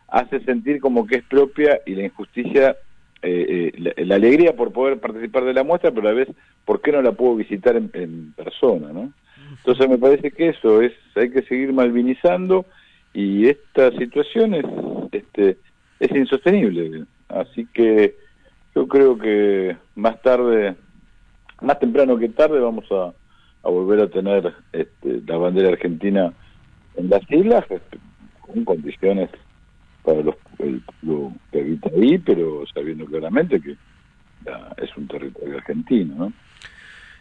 hace 0.08 0.40
sentir 0.44 0.80
como 0.80 1.06
que 1.06 1.16
es 1.16 1.24
propia 1.24 1.80
y 1.86 1.94
la 1.94 2.04
injusticia, 2.04 2.76
eh, 3.22 3.72
eh, 3.74 4.04
la, 4.04 4.14
alegría 4.14 4.54
por 4.54 4.72
poder 4.72 5.00
participar 5.00 5.44
de 5.44 5.54
la 5.54 5.64
muestra, 5.64 5.90
pero 5.90 6.08
a 6.08 6.12
la 6.12 6.18
vez, 6.18 6.28
¿por 6.64 6.80
qué 6.80 6.92
no 6.92 7.02
la 7.02 7.12
puedo 7.12 7.36
visitar 7.36 7.76
en, 7.76 7.90
en 7.94 8.32
persona? 8.32 8.92
¿no? 8.92 9.12
Entonces 9.50 9.88
me 9.88 9.98
parece 9.98 10.30
que 10.30 10.48
eso 10.50 10.82
es, 10.82 10.92
hay 11.16 11.30
que 11.30 11.42
seguir 11.42 11.72
malvinizando 11.72 12.66
y 13.14 13.48
esta 13.48 13.92
situación 13.92 14.54
es, 14.54 14.64
este, 15.12 15.56
es 16.00 16.10
insostenible. 16.10 17.04
Así 17.28 17.66
que 17.72 18.16
yo 18.74 18.86
creo 18.88 19.16
que 19.16 19.76
más 19.94 20.20
tarde, 20.20 20.74
más 21.62 21.78
temprano 21.78 22.18
que 22.18 22.28
tarde, 22.28 22.58
vamos 22.58 22.84
a, 22.90 23.14
a 23.62 23.70
volver 23.70 24.00
a 24.00 24.10
tener 24.10 24.52
este, 24.72 25.22
la 25.26 25.36
bandera 25.36 25.68
argentina 25.68 26.32
en 26.96 27.08
las 27.08 27.22
islas, 27.30 27.64
este, 27.70 27.98
con 28.40 28.64
condiciones 28.64 29.30
para 30.02 30.20
los, 30.20 30.34
el 30.58 30.82
que 31.50 31.60
habita 31.60 31.90
ahí, 31.90 32.18
pero 32.18 32.64
sabiendo 32.74 33.06
claramente 33.06 33.60
que 33.60 33.76
es 34.76 34.96
un 34.96 35.08
territorio 35.08 35.56
argentino, 35.56 36.14
¿no? 36.16 36.32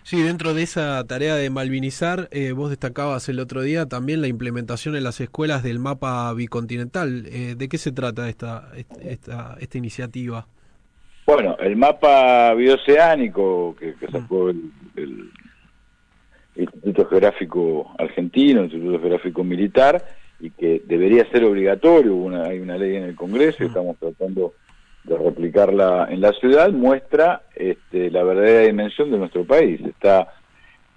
Sí, 0.03 0.22
dentro 0.22 0.53
de 0.53 0.63
esa 0.63 1.01
tarea 1.07 1.36
de 1.36 1.50
malvinizar, 1.50 2.27
eh, 2.31 2.51
vos 2.51 2.69
destacabas 2.69 3.29
el 3.29 3.39
otro 3.39 3.62
día 3.62 3.86
también 3.86 4.19
la 4.22 4.27
implementación 4.27 4.98
en 4.98 5.03
las 5.03 5.22
escuelas 5.22 5.63
del 5.63 5.79
mapa 5.79 6.33
bicontinental. 6.33 7.25
Eh, 7.27 7.55
¿De 7.57 7.69
qué 7.69 7.77
se 7.77 7.93
trata 7.93 8.27
esta, 8.27 8.69
esta, 9.01 9.55
esta 9.62 9.77
iniciativa? 9.77 10.45
Bueno, 11.25 11.55
el 11.60 11.77
mapa 11.77 12.53
bioceánico 12.53 13.75
que, 13.77 13.95
sacó 14.12 14.50
el, 14.50 14.72
Instituto 16.55 17.07
Geográfico 17.07 17.95
Argentino, 17.98 18.60
el 18.60 18.65
Instituto 18.65 19.00
Geográfico 19.00 19.43
Militar, 19.43 20.03
y 20.39 20.51
que 20.51 20.81
debería 20.86 21.27
ser 21.31 21.45
obligatorio, 21.45 22.13
una, 22.13 22.43
hay 22.43 22.60
una 22.60 22.77
ley 22.77 22.98
en 22.98 23.03
el 23.03 23.15
Congreso 23.15 23.63
y 23.63 23.67
estamos 23.67 23.98
tratando 23.98 24.53
de 25.03 25.17
replicarla 25.17 26.07
en 26.10 26.22
la 26.22 26.31
ciudad 26.33 26.72
muestra 26.72 27.43
este, 27.55 28.10
la 28.10 28.24
verdadera 28.24 28.62
dimensión 28.62 29.12
de 29.12 29.17
nuestro 29.17 29.45
país. 29.45 29.81
Está, 29.81 30.33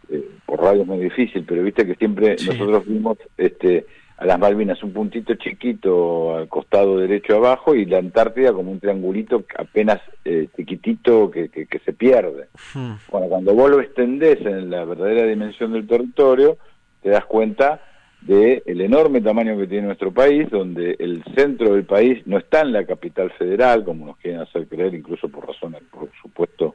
eh, 0.09 0.25
por 0.45 0.61
radio 0.61 0.83
es 0.83 0.87
muy 0.87 0.99
difícil, 0.99 1.45
pero 1.47 1.63
viste 1.63 1.87
que 1.87 1.97
siempre 1.97 2.37
nosotros 2.47 2.87
vimos 2.87 3.19
este, 3.37 3.87
a 4.19 4.25
las 4.25 4.39
Malvinas 4.39 4.83
un 4.83 4.93
puntito 4.93 5.35
chiquito 5.35 6.37
al 6.37 6.49
costado 6.49 6.99
derecho 6.99 7.37
abajo 7.37 7.75
y 7.75 7.85
la 7.85 7.99
Antártida 7.99 8.53
como 8.53 8.71
un 8.71 8.81
triangulito 8.81 9.45
apenas 9.59 10.01
eh, 10.25 10.49
chiquitito 10.57 11.31
que, 11.31 11.49
que, 11.49 11.79
se 11.85 11.93
pierde. 11.93 12.49
Hmm. 12.75 12.95
Bueno, 13.11 13.29
cuando 13.29 13.55
vos 13.55 13.71
lo 13.71 13.81
extendés 13.81 14.41
en 14.41 14.71
la 14.71 14.85
verdadera 14.85 15.27
dimensión 15.27 15.73
del 15.73 15.87
territorio, 15.87 16.57
te 17.03 17.11
das 17.11 17.25
cuenta 17.27 17.81
de 18.27 18.63
el 18.67 18.81
enorme 18.81 19.21
tamaño 19.21 19.57
que 19.57 19.69
tiene 19.69 19.87
nuestro 19.87 20.13
país, 20.13 20.51
donde 20.51 20.97
el 20.99 21.23
centro 21.37 21.75
del 21.75 21.85
país 21.85 22.27
no 22.27 22.39
está 22.39 22.63
en 22.63 22.73
la 22.73 22.85
capital 22.85 23.31
federal, 23.33 23.85
como 23.85 24.07
nos 24.07 24.17
quieren 24.17 24.41
hacer 24.41 24.67
creer, 24.67 24.95
incluso 24.95 25.29
por 25.29 25.47
razones, 25.47 25.83
por 25.91 26.11
supuesto, 26.21 26.75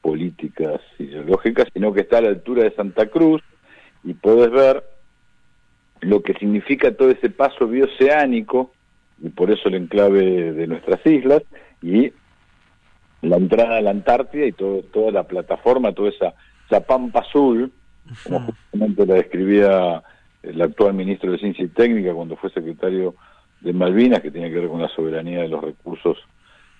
políticas, 0.00 0.80
ideológicas, 0.98 1.66
sino 1.72 1.92
que 1.92 2.02
está 2.02 2.18
a 2.18 2.22
la 2.22 2.28
altura 2.28 2.62
de 2.62 2.74
Santa 2.74 3.06
Cruz, 3.06 3.42
y 4.04 4.14
podés 4.14 4.50
ver 4.50 4.84
lo 6.00 6.22
que 6.22 6.34
significa 6.34 6.94
todo 6.94 7.10
ese 7.10 7.30
paso 7.30 7.66
bioceánico 7.66 8.72
y 9.22 9.28
por 9.28 9.50
eso 9.50 9.68
el 9.68 9.74
enclave 9.74 10.52
de 10.52 10.66
nuestras 10.66 11.04
islas, 11.04 11.42
y 11.82 12.12
la 13.22 13.36
entrada 13.36 13.78
a 13.78 13.82
la 13.82 13.90
Antártida 13.90 14.46
y 14.46 14.52
todo, 14.52 14.82
toda 14.82 15.10
la 15.10 15.24
plataforma, 15.24 15.92
toda 15.92 16.10
esa, 16.10 16.32
esa 16.66 16.80
pampa 16.80 17.20
azul, 17.20 17.70
como 18.24 18.46
justamente 18.46 19.04
la 19.04 19.14
describía 19.16 20.02
el 20.42 20.60
actual 20.62 20.94
ministro 20.94 21.32
de 21.32 21.38
Ciencia 21.38 21.64
y 21.64 21.68
Técnica 21.68 22.14
cuando 22.14 22.36
fue 22.36 22.50
secretario 22.50 23.14
de 23.60 23.72
Malvinas, 23.72 24.20
que 24.20 24.30
tiene 24.30 24.50
que 24.50 24.60
ver 24.60 24.68
con 24.68 24.80
la 24.80 24.88
soberanía 24.88 25.42
de 25.42 25.48
los 25.48 25.62
recursos 25.62 26.18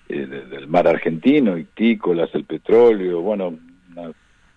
eh, 0.09 0.25
del 0.25 0.67
mar 0.67 0.87
argentino, 0.87 1.57
ictícolas, 1.57 2.33
el 2.33 2.45
petróleo, 2.45 3.21
bueno, 3.21 3.57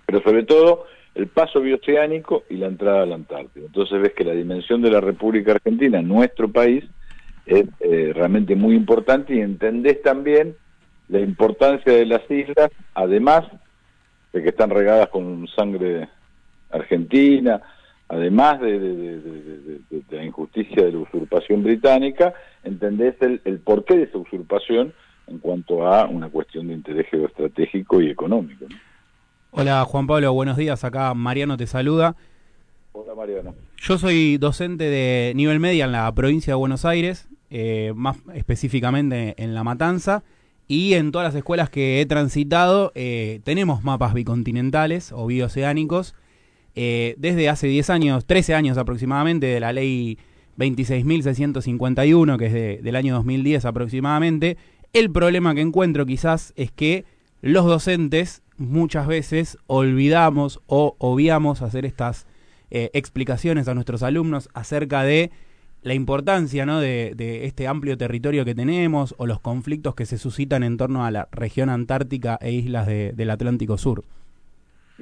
pero 0.06 0.23
sobre 0.23 0.44
todo 0.44 0.87
el 1.14 1.28
paso 1.28 1.61
bioceánico 1.61 2.44
y 2.49 2.56
la 2.56 2.66
entrada 2.66 3.02
a 3.02 3.06
la 3.06 3.14
Antártida. 3.14 3.66
Entonces 3.66 4.00
ves 4.00 4.12
que 4.14 4.25
la 4.25 4.32
dimensión 4.32 4.82
de 4.82 4.90
la 4.90 5.00
República 5.00 5.52
Argentina, 5.52 6.02
nuestro 6.02 6.50
país, 6.50 6.84
es 7.46 7.66
eh, 7.80 8.12
realmente 8.14 8.56
muy 8.56 8.75
importante 8.75 9.34
y 9.34 9.40
entendés 9.40 10.02
también 10.02 10.56
la 11.08 11.20
importancia 11.20 11.92
de 11.92 12.06
las 12.06 12.28
islas, 12.30 12.70
además 12.94 13.44
de 14.32 14.42
que 14.42 14.49
están 14.49 14.70
regadas 14.70 15.08
con 15.11 15.46
sangre 15.49 16.08
argentina, 16.70 17.62
además 18.08 18.61
de, 18.61 19.80
la 20.11 20.25
injusticia 20.25 20.84
de 20.84 20.92
la 20.92 20.99
usurpación 20.99 21.62
británica, 21.62 22.34
entendés 22.62 23.14
el, 23.20 23.40
el 23.44 23.58
porqué 23.58 23.96
de 23.96 24.02
esa 24.04 24.18
usurpación 24.18 24.92
en 25.26 25.38
cuanto 25.38 25.87
a 25.87 26.06
una 26.06 26.28
cuestión 26.28 26.68
de 26.68 26.75
interés 26.75 27.06
geoestratégico 27.11 28.00
y 28.00 28.11
económico. 28.11 28.66
Hola 29.50 29.84
Juan 29.84 30.06
Pablo, 30.06 30.32
buenos 30.32 30.56
días. 30.56 30.84
Acá 30.84 31.14
Mariano 31.14 31.56
te 31.56 31.66
saluda. 31.66 32.16
Hola 32.92 33.14
Mariano. 33.14 33.54
Yo 33.76 33.99
soy 33.99 34.37
docente 34.38 34.84
de 34.84 35.32
nivel 35.34 35.61
media 35.61 35.84
en 35.84 35.92
la 35.92 36.12
provincia 36.12 36.52
de 36.52 36.56
Buenos 36.56 36.84
Aires, 36.84 37.28
eh, 37.50 37.92
más 37.94 38.16
específicamente 38.34 39.34
en 39.37 39.54
La 39.54 39.64
Matanza, 39.64 40.25
y 40.66 40.94
en 40.94 41.12
todas 41.12 41.28
las 41.28 41.34
escuelas 41.34 41.70
que 41.70 42.00
he 42.00 42.06
transitado 42.06 42.92
eh, 42.94 43.40
tenemos 43.44 43.84
mapas 43.84 44.14
bicontinentales 44.14 45.12
o 45.12 45.26
bioceánicos. 45.26 46.14
Eh, 46.76 47.14
desde 47.19 47.49
hace 47.49 47.66
10 47.66 47.90
años, 47.90 48.25
13 48.26 48.54
años 48.54 48.78
aproximadamente, 48.78 49.47
de 49.47 49.61
la 49.61 49.73
ley 49.73 50.19
26.651, 50.59 52.38
que 52.38 52.47
es 52.47 52.83
del 52.83 52.97
año 52.97 53.14
2010 53.14 53.64
aproximadamente, 53.64 54.57
el 54.93 55.11
problema 55.11 55.54
que 55.54 55.61
encuentro 55.61 56.07
quizás 56.07 56.52
es 56.57 56.71
que 56.71 57.04
los 57.43 57.66
docentes 57.66 58.43
muchas 58.57 59.07
veces 59.07 59.59
olvidamos 59.66 60.61
o 60.66 60.97
obviamos 60.99 61.62
hacer 61.62 61.85
estas 61.85 62.26
eh, 62.71 62.90
explicaciones 62.95 63.69
a 63.69 63.75
nuestros 63.75 64.02
alumnos 64.02 64.49
acerca 64.54 65.02
de 65.02 65.31
la 65.83 65.95
importancia 65.95 66.64
¿no? 66.64 66.81
de, 66.81 67.40
este 67.45 67.69
amplio 67.69 67.99
territorio 67.99 68.45
que 68.45 68.54
tenemos 68.54 69.14
o 69.19 69.26
los 69.26 69.40
conflictos 69.40 69.95
que 69.95 70.07
se 70.07 70.16
suscitan 70.16 70.62
en 70.62 70.78
torno 70.78 71.04
a 71.04 71.11
la 71.11 71.28
región 71.31 71.69
antártica 71.69 72.38
e 72.40 72.52
islas 72.52 72.87
del 72.87 73.31
Atlántico 73.31 73.76
Sur. 73.76 74.04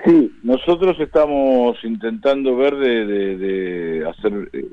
Sí, 0.05 0.33
nosotros 0.43 0.99
estamos 0.99 1.77
intentando 1.85 2.57
ver 2.57 2.77
de, 2.77 4.07
hacer, 4.09 4.51
eh, 4.53 4.67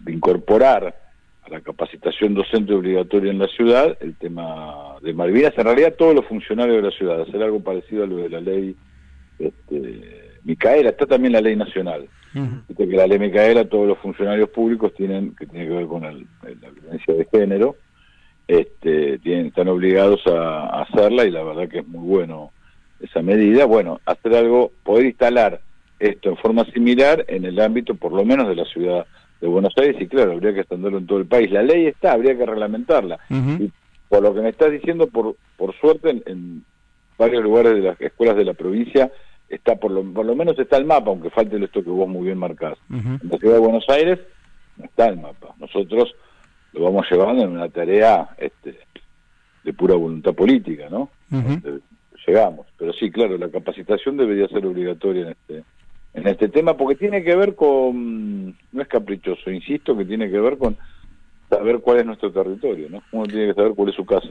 de 0.00 0.12
incorporar 0.12 0.94
a 1.42 1.50
la 1.50 1.60
capacitación 1.60 2.34
docente 2.34 2.72
obligatoria 2.72 3.30
en 3.30 3.38
la 3.38 3.48
ciudad, 3.48 3.96
el 4.00 4.16
tema 4.16 4.96
de 5.02 5.12
Malvinas, 5.12 5.52
en 5.56 5.64
realidad 5.64 5.94
todos 5.96 6.14
los 6.14 6.26
funcionarios 6.26 6.76
de 6.76 6.90
la 6.90 6.96
ciudad, 6.96 7.20
hacer 7.20 7.42
algo 7.42 7.60
parecido 7.60 8.04
a 8.04 8.06
lo 8.06 8.16
de 8.16 8.30
la 8.30 8.40
ley 8.40 8.74
este, 9.38 10.30
Micaela, 10.44 10.90
está 10.90 11.06
también 11.06 11.34
la 11.34 11.40
ley 11.40 11.54
nacional. 11.54 12.08
que 12.76 12.86
la 12.86 13.06
ley 13.06 13.18
Micaela, 13.18 13.68
todos 13.68 13.86
los 13.86 13.98
funcionarios 13.98 14.48
públicos 14.48 14.94
tienen, 14.94 15.34
que 15.36 15.46
tiene 15.46 15.66
que 15.66 15.74
ver 15.74 15.86
con 15.86 16.02
la 16.02 16.70
violencia 16.70 17.14
de 17.14 17.26
género, 17.30 17.76
este, 18.48 19.18
tienen, 19.18 19.46
están 19.46 19.68
obligados 19.68 20.24
a, 20.26 20.82
hacerla 20.82 21.24
y 21.24 21.30
la 21.30 21.42
verdad 21.42 21.68
que 21.68 21.80
es 21.80 21.88
muy 21.88 22.06
bueno 22.06 22.52
esa 23.00 23.22
medida. 23.22 23.64
Bueno, 23.64 24.00
hacer 24.06 24.34
algo, 24.34 24.72
poder 24.82 25.06
instalar 25.06 25.60
esto 25.98 26.30
en 26.30 26.36
forma 26.36 26.64
similar 26.66 27.24
en 27.28 27.44
el 27.44 27.58
ámbito 27.60 27.94
por 27.94 28.12
lo 28.12 28.24
menos 28.24 28.48
de 28.48 28.54
la 28.54 28.64
ciudad 28.64 29.06
de 29.40 29.48
Buenos 29.48 29.72
Aires 29.76 29.96
y 30.00 30.06
claro, 30.06 30.32
habría 30.32 30.54
que 30.54 30.60
extenderlo 30.60 30.98
en 30.98 31.06
todo 31.06 31.18
el 31.18 31.26
país. 31.26 31.50
La 31.50 31.62
ley 31.62 31.86
está, 31.86 32.12
habría 32.12 32.36
que 32.36 32.46
reglamentarla. 32.46 33.18
Y 33.30 33.70
por 34.08 34.22
lo 34.22 34.34
que 34.34 34.40
me 34.40 34.50
estás 34.50 34.70
diciendo, 34.70 35.06
por, 35.08 35.36
por 35.56 35.74
suerte, 35.78 36.22
en, 36.26 36.64
varios 37.18 37.42
lugares 37.42 37.74
de 37.74 37.80
las 37.80 38.00
escuelas 38.00 38.36
de 38.36 38.44
la 38.44 38.52
provincia 38.54 39.10
está 39.48 39.76
por 39.76 39.90
lo, 39.90 40.04
por 40.12 40.26
lo 40.26 40.34
menos 40.34 40.58
está 40.58 40.76
el 40.76 40.84
mapa, 40.84 41.10
aunque 41.10 41.30
falte 41.30 41.56
esto 41.62 41.82
que 41.82 41.90
vos 41.90 42.08
muy 42.08 42.26
bien 42.26 42.38
marcás. 42.38 42.76
En 42.90 43.20
la 43.22 43.38
ciudad 43.38 43.54
de 43.54 43.60
Buenos 43.60 43.88
Aires 43.88 44.18
no 44.76 44.84
está 44.84 45.08
el 45.08 45.18
mapa. 45.18 45.54
Nosotros 45.58 46.14
lo 46.72 46.84
vamos 46.84 47.06
llevando 47.10 47.42
en 47.42 47.50
una 47.50 47.68
tarea 47.68 48.28
este, 48.36 48.78
de 49.64 49.72
pura 49.72 49.94
voluntad 49.94 50.34
política, 50.34 50.88
¿no? 50.90 51.10
Este, 51.30 51.78
llegamos. 52.26 52.66
Pero 52.76 52.92
sí, 52.92 53.10
claro, 53.10 53.38
la 53.38 53.50
capacitación 53.50 54.16
debería 54.16 54.48
ser 54.48 54.66
obligatoria 54.66 55.22
en 55.22 55.28
este 55.28 55.64
en 56.16 56.26
este 56.26 56.48
tema, 56.48 56.78
porque 56.78 56.94
tiene 56.94 57.22
que 57.22 57.36
ver 57.36 57.54
con, 57.54 58.56
no 58.72 58.82
es 58.82 58.88
caprichoso, 58.88 59.50
insisto, 59.50 59.94
que 59.94 60.06
tiene 60.06 60.30
que 60.30 60.40
ver 60.40 60.56
con 60.56 60.78
saber 61.50 61.80
cuál 61.80 61.98
es 61.98 62.06
nuestro 62.06 62.32
territorio, 62.32 62.88
¿no? 62.88 63.02
Uno 63.12 63.26
tiene 63.26 63.48
que 63.48 63.54
saber 63.54 63.74
cuál 63.74 63.90
es 63.90 63.94
su 63.94 64.06
casa. 64.06 64.30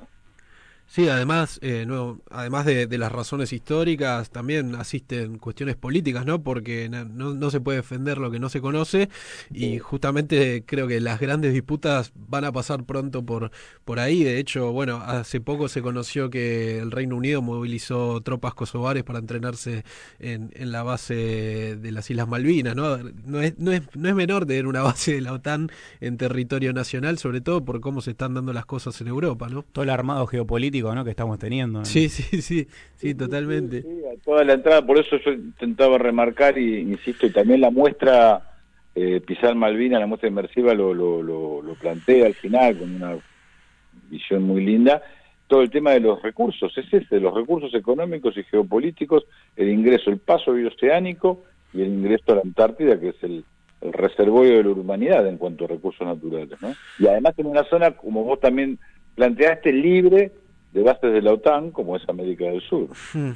Sí, 0.87 1.09
además, 1.09 1.59
eh, 1.61 1.83
no, 1.85 2.21
además 2.29 2.65
de, 2.65 2.87
las 2.97 3.11
razones 3.11 3.51
históricas, 3.51 4.29
también 4.29 4.75
asisten 4.75 5.39
cuestiones 5.39 5.75
políticas, 5.75 6.25
¿no? 6.25 6.41
Porque 6.43 6.87
no, 6.89 7.33
no, 7.33 7.51
se 7.51 7.59
puede 7.59 7.79
defender 7.79 8.17
lo 8.17 8.31
que 8.31 8.39
no 8.39 8.49
se 8.49 8.61
conoce 8.61 9.09
y 9.51 9.79
justamente 9.79 10.63
creo 10.65 10.87
que 10.87 11.01
las 11.01 11.19
grandes 11.19 11.53
disputas 11.53 12.13
van 12.15 12.45
a 12.45 12.51
pasar 12.51 12.85
pronto 12.85 13.25
por, 13.25 13.51
por 13.83 13.99
ahí. 13.99 14.23
De 14.23 14.37
hecho, 14.39 14.71
bueno, 14.71 14.97
hace 14.97 15.41
poco 15.41 15.67
se 15.67 15.81
conoció 15.81 16.29
que 16.29 16.79
el 16.79 16.91
Reino 16.91 17.17
Unido 17.17 17.41
movilizó 17.41 18.21
tropas 18.21 18.53
kosovares 18.53 19.03
para 19.03 19.19
entrenarse 19.19 19.83
en, 20.19 20.51
en 20.55 20.71
la 20.71 20.83
base 20.83 21.75
de 21.75 21.91
las 21.91 22.09
Islas 22.09 22.27
Malvinas, 22.27 22.75
¿no? 22.75 22.97
No 23.25 23.41
es, 23.41 23.57
no, 23.57 23.71
es, 23.71 23.81
no 23.95 24.07
es 24.07 24.15
menor 24.15 24.45
tener 24.45 24.67
una 24.67 24.81
base 24.83 25.15
de 25.15 25.21
la 25.21 25.33
OTAN 25.33 25.71
en 25.99 26.17
territorio 26.17 26.71
nacional, 26.73 27.17
sobre 27.17 27.41
todo 27.41 27.65
por 27.65 27.81
cómo 27.81 28.01
se 28.01 28.11
están 28.11 28.35
dando 28.35 28.53
las 28.53 28.65
cosas 28.65 29.01
en 29.01 29.07
Europa, 29.07 29.49
¿no? 29.49 29.63
Todo 29.63 29.83
el 29.83 29.89
armado 29.89 30.25
geopolítico 30.27 30.74
que 31.03 31.09
estamos 31.09 31.39
teniendo. 31.39 31.85
Sí, 31.85 32.09
sí, 32.09 32.41
sí, 32.41 32.67
sí, 32.95 33.15
totalmente. 33.15 33.83
toda 34.23 34.43
la 34.43 34.53
entrada, 34.53 34.85
por 34.85 34.97
eso 34.97 35.17
yo 35.17 35.31
intentaba 35.31 35.97
remarcar 35.97 36.57
y 36.57 36.79
insisto, 36.79 37.25
y 37.25 37.31
también 37.31 37.61
la 37.61 37.71
muestra 37.71 38.55
eh, 38.93 39.21
Pisar 39.21 39.55
Malvina, 39.55 39.99
la 39.99 40.07
muestra 40.07 40.29
inmersiva 40.29 40.73
lo, 40.73 40.93
lo, 40.93 41.21
lo, 41.21 41.73
plantea 41.75 42.27
al 42.27 42.33
final 42.33 42.77
con 42.77 42.95
una 42.95 43.17
visión 44.09 44.43
muy 44.43 44.65
linda, 44.65 45.01
todo 45.47 45.61
el 45.61 45.69
tema 45.69 45.91
de 45.91 45.99
los 45.99 46.21
recursos, 46.21 46.75
es 46.77 46.93
ese, 46.93 47.19
los 47.19 47.33
recursos 47.33 47.73
económicos 47.73 48.37
y 48.37 48.43
geopolíticos, 48.43 49.25
el 49.55 49.69
ingreso, 49.69 50.09
el 50.09 50.17
paso 50.17 50.53
bioceánico 50.53 51.43
y 51.73 51.81
el 51.81 51.89
ingreso 51.89 52.31
a 52.31 52.35
la 52.35 52.41
Antártida, 52.41 52.99
que 52.99 53.09
es 53.09 53.23
el, 53.23 53.43
el 53.81 53.93
reservorio 53.93 54.57
de 54.57 54.63
la 54.63 54.69
humanidad 54.69 55.27
en 55.27 55.37
cuanto 55.37 55.65
a 55.65 55.67
recursos 55.67 56.05
naturales. 56.05 56.59
¿no? 56.61 56.73
Y 56.99 57.07
además 57.07 57.33
en 57.37 57.47
una 57.47 57.63
zona, 57.65 57.91
como 57.91 58.23
vos 58.23 58.39
también 58.39 58.79
planteaste, 59.15 59.71
libre 59.71 60.31
de 60.75 60.83
bases 60.83 61.13
de 61.13 61.21
la 61.21 61.31
OTAN, 61.31 61.71
como 61.71 61.95
es 61.95 62.07
América 62.09 62.43
del 62.45 62.61
Sur. 62.61 62.89
Hmm. 63.13 63.31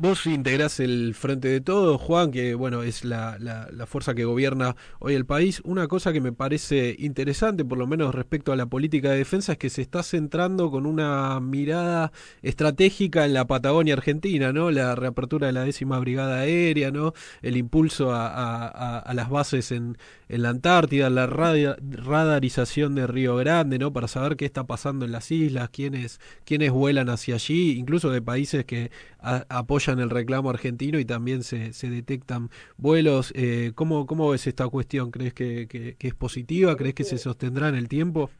Vos 0.00 0.26
integrás 0.26 0.78
el 0.78 1.12
Frente 1.16 1.48
de 1.48 1.60
Todos, 1.60 2.00
Juan, 2.00 2.30
que 2.30 2.54
bueno, 2.54 2.84
es 2.84 3.04
la, 3.04 3.36
la, 3.40 3.84
fuerza 3.86 4.14
que 4.14 4.24
gobierna 4.24 4.76
hoy 5.00 5.14
el 5.14 5.26
país. 5.26 5.60
Una 5.64 5.88
cosa 5.88 6.12
que 6.12 6.20
me 6.20 6.30
parece 6.30 6.94
interesante, 7.00 7.64
por 7.64 7.78
lo 7.78 7.88
menos 7.88 8.14
respecto 8.14 8.52
a 8.52 8.56
la 8.56 8.66
política 8.66 9.10
de 9.10 9.16
defensa, 9.16 9.52
es 9.52 9.58
que 9.58 9.70
se 9.70 9.82
está 9.82 10.04
centrando 10.04 10.70
con 10.70 10.86
una 10.86 11.40
mirada 11.40 12.12
estratégica 12.42 13.24
en 13.24 13.34
la 13.34 13.48
Patagonia 13.48 13.94
Argentina, 13.94 14.52
¿no? 14.52 14.70
La 14.70 14.94
reapertura 14.94 15.48
de 15.48 15.52
la 15.52 15.64
décima 15.64 15.98
brigada 15.98 16.42
aérea, 16.42 16.92
¿no? 16.92 17.12
El 17.42 17.56
impulso 17.56 18.12
a, 18.12 18.68
a, 18.98 19.14
las 19.14 19.28
bases 19.30 19.72
en, 19.72 19.98
en, 20.28 20.42
la 20.42 20.50
Antártida, 20.50 21.10
la 21.10 21.26
radarización 21.26 22.94
de 22.94 23.08
Río 23.08 23.34
Grande, 23.34 23.80
¿no? 23.80 23.92
Para 23.92 24.06
saber 24.06 24.36
qué 24.36 24.44
está 24.44 24.62
pasando 24.62 25.06
en 25.06 25.10
las 25.10 25.32
islas, 25.32 25.70
quiénes, 25.70 26.20
quiénes 26.44 26.70
vuelan 26.70 27.08
hacia 27.08 27.34
allí, 27.34 27.72
incluso 27.72 28.10
de 28.10 28.22
países 28.22 28.64
que 28.64 28.92
apoyan 29.20 29.87
en 29.92 30.00
el 30.00 30.10
reclamo 30.10 30.50
argentino 30.50 30.98
y 30.98 31.04
también 31.04 31.42
se, 31.42 31.72
se 31.72 31.90
detectan 31.90 32.50
vuelos. 32.76 33.32
Eh, 33.36 33.72
¿cómo, 33.74 34.06
¿Cómo 34.06 34.30
ves 34.30 34.46
esta 34.46 34.68
cuestión? 34.68 35.10
¿Crees 35.10 35.34
que, 35.34 35.66
que, 35.68 35.96
es 35.98 36.14
positiva? 36.14 36.76
¿Crees 36.76 36.94
que 36.94 37.04
se 37.04 37.18
sostendrá 37.18 37.68
en 37.68 37.74
el 37.74 37.88
tiempo? 37.88 38.30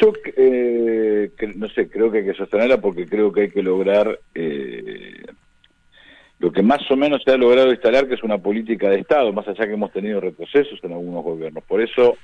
Yo 0.00 0.12
eh, 0.36 1.30
no 1.54 1.68
sé, 1.68 1.88
creo 1.88 2.10
que 2.10 2.18
hay 2.18 2.24
que 2.24 2.34
sostenerla 2.34 2.80
porque 2.80 3.06
creo 3.06 3.32
que 3.32 3.42
hay 3.42 3.50
que 3.50 3.62
lograr 3.62 4.18
eh, 4.34 5.22
lo 6.38 6.50
que 6.50 6.62
más 6.62 6.90
o 6.90 6.96
menos 6.96 7.22
se 7.24 7.30
ha 7.30 7.36
logrado 7.36 7.70
instalar, 7.70 8.08
que 8.08 8.14
es 8.14 8.22
una 8.22 8.38
política 8.38 8.88
de 8.90 9.00
Estado, 9.00 9.32
más 9.32 9.46
allá 9.46 9.66
que 9.66 9.74
hemos 9.74 9.92
tenido 9.92 10.20
retrocesos 10.20 10.80
en 10.82 10.92
algunos 10.92 11.22
gobiernos. 11.22 11.62
Por 11.64 11.80
eso, 11.80 12.16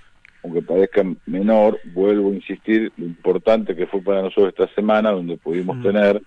aunque 0.43 0.63
parezca 0.63 1.05
menor, 1.27 1.79
vuelvo 1.95 2.33
a 2.33 2.35
insistir 2.35 2.91
lo 2.97 3.05
importante 3.05 3.77
que 3.77 3.87
fue 3.87 4.03
para 4.03 4.23
nosotros 4.23 4.49
esta 4.49 4.75
semana, 4.75 5.13
donde 5.13 5.37
pudimos 5.37 5.77
mm. 5.77 5.83
tener 5.83 6.23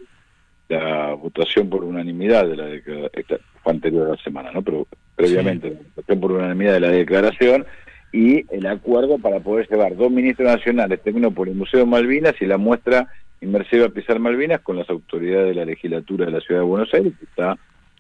la 0.72 1.14
votación 1.16 1.70
por 1.70 1.84
unanimidad 1.84 2.48
de 2.48 2.56
la 2.56 2.66
declaración, 2.66 3.40
fue 3.62 3.74
anterior 3.74 4.08
a 4.08 4.12
la 4.12 4.24
semana, 4.24 4.52
¿no? 4.52 4.62
Pero 4.62 4.88
previamente, 5.16 5.70
la 5.70 5.80
votación 5.96 6.20
por 6.22 6.32
unanimidad 6.32 6.74
de 6.74 6.80
la 6.80 6.90
declaración 6.90 7.66
y 8.14 8.46
el 8.56 8.66
acuerdo 8.68 9.18
para 9.20 9.42
poder 9.42 9.68
llevar 9.70 9.96
dos 9.96 10.10
ministros 10.10 10.48
nacionales, 10.48 11.02
terminó 11.02 11.32
por 11.32 11.50
el 11.50 11.56
Museo 11.56 11.86
Malvinas 11.86 12.36
y 12.42 12.46
la 12.46 12.58
muestra 12.58 13.08
inmersiva 13.42 13.90
Pisar 13.90 14.20
Malvinas 14.20 14.62
con 14.62 14.78
las 14.78 14.90
autoridades 14.90 15.48
de 15.48 15.56
la 15.56 15.66
legislatura 15.66 16.26
de 16.26 16.32
la 16.32 16.42
Ciudad 16.42 16.62
de 16.62 16.68
Buenos 16.68 16.94
Aires, 16.94 17.14
que 17.20 17.26
está 17.26 17.58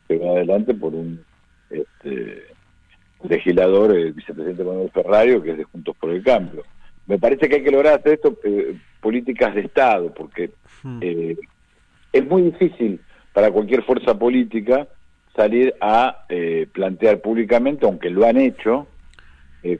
llevada 0.07 0.37
adelante 0.37 0.73
por 0.73 0.93
un 0.93 1.21
este, 1.69 2.43
legislador, 3.23 3.95
el 3.95 4.13
vicepresidente 4.13 4.63
Manuel 4.63 4.91
Ferrario, 4.91 5.43
que 5.43 5.51
es 5.51 5.57
de 5.57 5.63
Juntos 5.65 5.95
por 5.99 6.11
el 6.11 6.23
Cambio. 6.23 6.63
Me 7.07 7.19
parece 7.19 7.49
que 7.49 7.55
hay 7.55 7.63
que 7.63 7.71
lograr 7.71 7.99
hacer 7.99 8.13
esto, 8.13 8.37
eh, 8.45 8.75
políticas 9.01 9.55
de 9.55 9.61
Estado, 9.61 10.13
porque 10.13 10.51
hmm. 10.83 10.99
eh, 11.01 11.35
es 12.11 12.25
muy 12.27 12.43
difícil 12.43 12.99
para 13.33 13.51
cualquier 13.51 13.83
fuerza 13.83 14.17
política 14.17 14.87
salir 15.35 15.73
a 15.79 16.25
eh, 16.29 16.67
plantear 16.71 17.21
públicamente, 17.21 17.85
aunque 17.85 18.09
lo 18.09 18.25
han 18.25 18.37
hecho, 18.37 18.87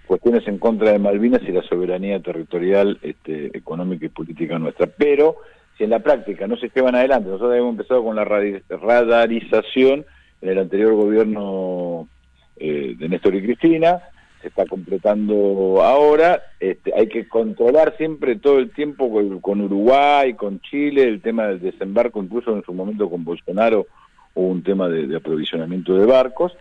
cuestiones 0.05 0.47
en 0.47 0.59
contra 0.59 0.91
de 0.91 0.99
Malvinas 0.99 1.41
y 1.41 1.51
la 1.51 1.63
soberanía 1.63 2.19
territorial, 2.19 2.99
este, 3.01 3.57
económica 3.57 4.05
y 4.05 4.09
política 4.09 4.59
nuestra. 4.59 4.85
Pero 4.85 5.37
si 5.75 5.83
en 5.83 5.89
la 5.89 5.99
práctica 5.99 6.45
no 6.45 6.55
se 6.57 6.69
llevan 6.69 6.93
adelante, 6.93 7.29
nosotros 7.29 7.57
hemos 7.57 7.71
empezado 7.71 8.03
con 8.03 8.15
la 8.15 8.23
radarización 8.23 10.05
en 10.41 10.49
el 10.49 10.59
anterior 10.59 10.93
gobierno 10.93 12.07
de 12.55 13.09
Néstor 13.09 13.33
y 13.33 13.41
Cristina, 13.41 14.03
se 14.41 14.47
está 14.47 14.65
completando 14.65 15.81
ahora. 15.81 16.41
Este, 16.59 16.93
hay 16.93 17.07
que 17.07 17.27
controlar 17.27 17.95
siempre 17.97 18.35
todo 18.35 18.59
el 18.59 18.71
tiempo 18.71 19.11
con, 19.41 19.61
Uruguay, 19.61 20.33
con 20.33 20.59
Chile, 20.61 21.03
el 21.03 21.21
tema 21.21 21.47
del 21.47 21.61
desembarco, 21.61 22.21
incluso 22.21 22.55
en 22.55 22.63
su 22.63 22.73
momento 22.73 23.09
con 23.09 23.23
Bolsonaro 23.23 23.87
hubo 24.33 24.47
un 24.47 24.63
tema 24.63 24.87
de, 24.87 25.15
aprovisionamiento 25.15 25.95
de 25.95 26.05
barcos. 26.05 26.53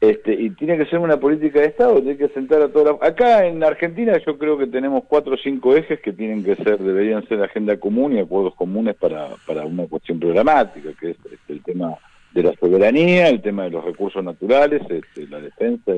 Este, 0.00 0.34
y 0.34 0.50
tiene 0.50 0.76
que 0.76 0.84
ser 0.86 0.98
una 0.98 1.18
política 1.18 1.60
de 1.60 1.66
Estado, 1.66 1.94
tiene 2.02 2.18
que 2.18 2.28
sentar 2.28 2.60
a 2.60 2.68
toda 2.68 2.92
la... 2.92 3.06
Acá 3.06 3.46
en 3.46 3.64
Argentina 3.64 4.12
yo 4.26 4.36
creo 4.36 4.58
que 4.58 4.66
tenemos 4.66 5.04
cuatro 5.08 5.34
o 5.34 5.38
cinco 5.38 5.74
ejes 5.74 6.00
que 6.00 6.12
tienen 6.12 6.44
que 6.44 6.56
ser, 6.56 6.78
deberían 6.78 7.26
ser 7.26 7.42
agenda 7.42 7.78
común 7.78 8.14
y 8.14 8.20
acuerdos 8.20 8.54
comunes 8.54 8.96
para, 8.96 9.28
para 9.46 9.64
una 9.64 9.86
cuestión 9.86 10.20
programática, 10.20 10.90
que 11.00 11.12
es 11.12 11.16
este, 11.16 11.52
el 11.54 11.62
tema 11.62 11.94
de 12.32 12.42
la 12.42 12.52
soberanía, 12.54 13.28
el 13.28 13.40
tema 13.40 13.64
de 13.64 13.70
los 13.70 13.84
recursos 13.84 14.22
naturales, 14.22 14.82
este, 14.90 15.26
la 15.28 15.40
defensa 15.40 15.92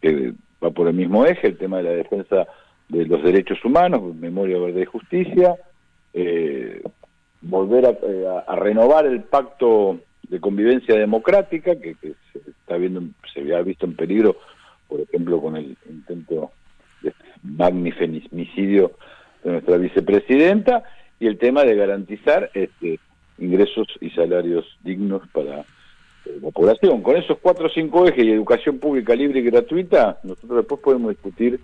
que 0.00 0.32
va 0.62 0.70
por 0.70 0.88
el 0.88 0.94
mismo 0.94 1.24
eje, 1.26 1.48
el 1.48 1.58
tema 1.58 1.78
de 1.78 1.82
la 1.84 1.90
defensa 1.90 2.46
de 2.88 3.06
los 3.06 3.22
derechos 3.22 3.64
humanos, 3.64 4.14
memoria, 4.14 4.58
verdad 4.58 4.80
y 4.80 4.84
justicia, 4.84 5.56
eh, 6.14 6.82
volver 7.40 7.98
eh, 8.02 8.26
a, 8.46 8.56
renovar 8.56 9.06
el 9.06 9.22
pacto 9.22 10.00
de 10.28 10.40
convivencia 10.40 10.94
democrática 10.94 11.76
que, 11.76 11.96
se 12.00 12.38
está 12.50 12.76
viendo, 12.76 13.02
se 13.32 13.40
había 13.40 13.60
visto 13.62 13.86
en 13.86 13.96
peligro, 13.96 14.36
por 14.88 15.00
ejemplo, 15.00 15.40
con 15.40 15.56
el 15.56 15.76
intento 15.88 16.50
de 17.02 17.12
magnifemicidio 17.42 18.92
de 19.44 19.52
nuestra 19.52 19.76
vicepresidenta, 19.76 20.84
y 21.18 21.26
el 21.26 21.38
tema 21.38 21.64
de 21.64 21.76
garantizar 21.76 22.50
este, 22.54 22.98
ingresos 23.38 23.88
y 24.00 24.10
salarios 24.10 24.64
dignos 24.82 25.22
para 25.28 25.64
la 26.42 26.50
población. 26.50 27.02
Con 27.02 27.16
esos 27.16 27.38
cuatro 27.38 27.66
o 27.66 27.70
cinco 27.70 28.06
ejes 28.06 28.24
y 28.24 28.32
educación 28.32 28.78
pública 28.78 29.14
libre 29.14 29.40
y 29.40 29.44
gratuita, 29.44 30.18
nosotros 30.22 30.58
después 30.58 30.80
podemos 30.80 31.10
discutir 31.10 31.60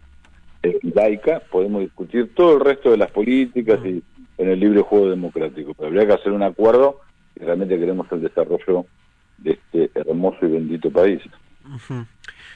eh, 0.62 0.78
laica, 0.94 1.40
podemos 1.50 1.82
discutir 1.82 2.34
todo 2.34 2.54
el 2.54 2.60
resto 2.60 2.90
de 2.90 2.96
las 2.96 3.10
políticas 3.10 3.80
y 3.84 4.02
en 4.38 4.48
el 4.48 4.60
libre 4.60 4.80
juego 4.82 5.10
democrático. 5.10 5.74
Pero 5.74 5.88
habría 5.88 6.06
que 6.06 6.12
hacer 6.14 6.32
un 6.32 6.42
acuerdo 6.42 7.00
y 7.36 7.44
realmente 7.44 7.78
queremos 7.78 8.06
el 8.12 8.22
desarrollo 8.22 8.86
de 9.38 9.52
este 9.52 9.90
hermoso 9.94 10.38
y 10.42 10.48
bendito 10.48 10.90
país. 10.90 11.20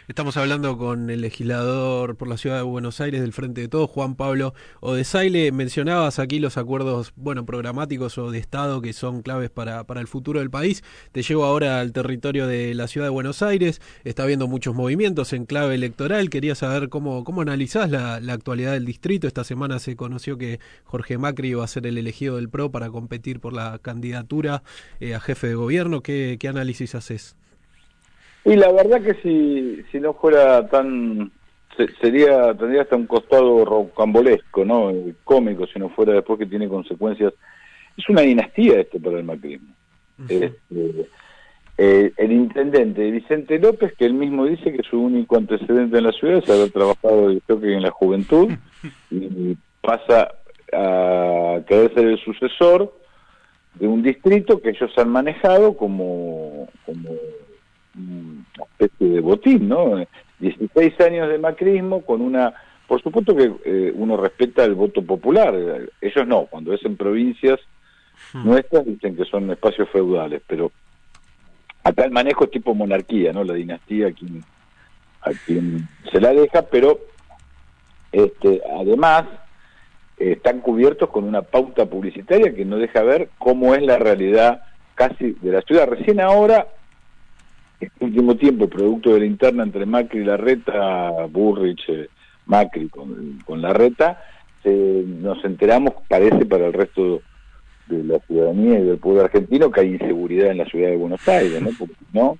Estamos 0.08 0.36
hablando 0.36 0.78
con 0.78 1.10
el 1.10 1.20
legislador 1.20 2.16
por 2.16 2.28
la 2.28 2.36
ciudad 2.36 2.58
de 2.58 2.62
Buenos 2.62 3.00
Aires 3.00 3.22
del 3.22 3.32
Frente 3.32 3.62
de 3.62 3.66
Todos, 3.66 3.90
Juan 3.90 4.14
Pablo 4.14 4.54
Odesaile. 4.78 5.50
Mencionabas 5.50 6.20
aquí 6.20 6.38
los 6.38 6.56
acuerdos, 6.56 7.12
bueno, 7.16 7.45
programáticos 7.45 8.16
o 8.16 8.30
de 8.30 8.38
Estado 8.38 8.80
que 8.80 8.92
son 8.92 9.23
claves 9.23 9.50
para, 9.50 9.84
el 9.97 10.06
futuro 10.06 10.38
del 10.38 10.49
país. 10.49 10.84
Te 11.10 11.23
llevo 11.23 11.45
ahora 11.45 11.80
al 11.80 11.92
territorio 11.92 12.47
de 12.47 12.73
la 12.76 12.86
ciudad 12.86 13.08
de 13.08 13.10
Buenos 13.10 13.42
Aires. 13.42 13.80
Está 14.04 14.23
habiendo 14.23 14.47
muchos 14.47 14.76
movimientos 14.76 15.32
en 15.32 15.45
clave 15.45 15.75
electoral. 15.75 16.30
Quería 16.30 16.54
saber 16.54 16.88
cómo, 16.88 17.25
cómo 17.25 17.40
analizás 17.40 17.90
la, 17.90 18.14
actualidad 18.32 18.75
del 18.75 18.84
distrito. 18.84 19.26
Esta 19.26 19.42
semana 19.42 19.80
se 19.80 19.97
conoció 19.97 20.38
que 20.38 20.60
Jorge 20.84 21.19
Macri 21.19 21.49
iba 21.49 21.64
a 21.64 21.66
ser 21.66 21.84
el 21.84 21.99
elegido 21.99 22.36
del 22.36 22.49
PRO 22.49 22.71
para 22.71 22.90
competir 22.90 23.40
por 23.40 23.52
la 23.52 23.80
candidatura 23.80 24.62
eh, 25.00 25.16
a 25.16 25.21
jefe 25.21 25.49
de 25.49 25.56
gobierno. 25.56 26.00
¿Qué, 26.00 26.36
qué 26.38 26.47
análisis 26.47 26.95
haces? 26.95 27.34
Y 28.47 28.54
la 28.54 28.71
verdad 28.71 29.02
que 29.02 29.15
si, 29.23 29.82
si 29.91 29.99
no 29.99 30.15
fuera 30.15 30.69
tan 30.69 31.32
sería 32.00 32.54
tendría 32.54 32.82
hasta 32.82 32.97
un 32.97 33.06
costado 33.06 33.65
rocambolesco, 33.65 34.65
¿no? 34.65 34.93
Cómico 35.25 35.67
si 35.67 35.78
no 35.78 35.91
fuera 35.91 36.15
después 36.15 36.39
que 36.39 36.47
tiene 36.47 36.69
consecuencias. 36.69 37.35
Es 37.97 38.09
una 38.09 38.23
dinastía 38.23 38.80
esto 38.80 39.00
para 39.00 39.19
el 39.19 39.25
macrismo. 39.25 39.75
Este, 40.28 41.09
eh, 41.76 42.13
el 42.17 42.32
intendente 42.32 43.11
Vicente 43.11 43.59
López, 43.59 43.93
que 43.99 44.06
él 44.06 44.15
mismo 44.15 44.47
dice 44.47 44.73
que 44.73 44.82
su 44.89 44.99
único 44.99 45.37
antecedente 45.37 45.99
en 45.99 46.04
la 46.04 46.13
ciudad 46.13 46.39
es 46.39 46.49
haber 46.49 46.71
trabajado 46.71 47.28
que 47.47 47.75
en 47.75 47.82
la 47.82 47.91
juventud 47.91 48.52
y 49.11 49.56
pasa 49.80 50.28
a 50.73 51.61
querer 51.67 51.93
ser 51.95 52.06
el 52.06 52.19
sucesor 52.21 52.95
de 53.75 53.89
un 53.89 54.02
distrito 54.02 54.61
que 54.61 54.71
ellos 54.71 54.91
han 54.97 55.11
manejado 55.11 55.76
como, 55.76 56.69
como 56.87 57.11
una 57.97 58.65
especie 58.78 59.09
de 59.09 59.21
botín, 59.21 59.69
¿no? 59.69 60.04
16 60.39 61.00
años 61.00 61.28
de 61.28 61.39
macrismo 61.39 62.02
con 62.02 62.21
una... 62.21 62.54
Por 62.87 63.02
supuesto 63.02 63.35
que 63.35 63.52
eh, 63.65 63.93
uno 63.97 64.17
respeta 64.17 64.65
el 64.65 64.75
voto 64.75 65.02
popular, 65.02 65.54
ellos 66.00 66.26
no, 66.26 66.47
cuando 66.47 66.73
es 66.73 66.85
en 66.85 66.97
provincias 66.97 67.59
hmm. 68.32 68.47
nuestras 68.47 68.85
dicen 68.85 69.17
que 69.17 69.25
son 69.25 69.50
espacios 69.50 69.89
feudales, 69.91 70.41
pero 70.47 70.71
acá 71.82 72.04
el 72.04 72.13
manejo 72.13 72.45
es 72.45 72.50
tipo 72.52 72.75
monarquía, 72.75 73.32
¿no? 73.32 73.43
La 73.43 73.54
dinastía 73.54 74.09
a 74.09 74.13
quien, 74.13 74.45
a 75.23 75.30
quien 75.45 75.89
se 76.13 76.21
la 76.21 76.32
deja, 76.32 76.63
pero 76.63 77.00
este, 78.13 78.63
además 78.78 79.25
están 80.17 80.61
cubiertos 80.61 81.11
con 81.11 81.25
una 81.25 81.43
pauta 81.43 81.87
publicitaria 81.87 82.54
que 82.54 82.65
no 82.65 82.76
deja 82.76 83.02
ver 83.02 83.30
cómo 83.39 83.75
es 83.75 83.82
la 83.82 83.99
realidad 83.99 84.63
casi 84.95 85.32
de 85.41 85.52
la 85.52 85.63
ciudad. 85.63 85.89
Recién 85.89 86.21
ahora 86.21 86.67
este 87.80 88.04
último 88.04 88.36
tiempo, 88.36 88.69
producto 88.69 89.15
de 89.15 89.21
la 89.21 89.26
interna 89.26 89.62
entre 89.62 89.86
Macri 89.86 90.21
y 90.21 90.25
la 90.25 90.36
reta, 90.36 91.26
Burrich, 91.30 91.89
eh, 91.89 92.08
Macri 92.47 92.89
con, 92.89 93.39
con 93.45 93.60
la 93.60 93.73
reta, 93.73 94.21
nos 94.67 95.45
enteramos, 95.45 95.95
parece 96.08 96.45
para 96.45 96.67
el 96.67 96.73
resto 96.73 97.21
de 97.86 98.02
la 98.04 98.19
ciudadanía 98.21 98.80
y 98.80 98.84
del 98.84 98.99
pueblo 98.99 99.23
argentino, 99.23 99.71
que 99.71 99.80
hay 99.80 99.93
inseguridad 99.93 100.50
en 100.50 100.58
la 100.58 100.65
ciudad 100.67 100.89
de 100.89 100.97
Buenos 100.97 101.26
Aires, 101.28 101.62
¿no? 101.62 101.71
Porque 101.78 101.95
no, 102.12 102.39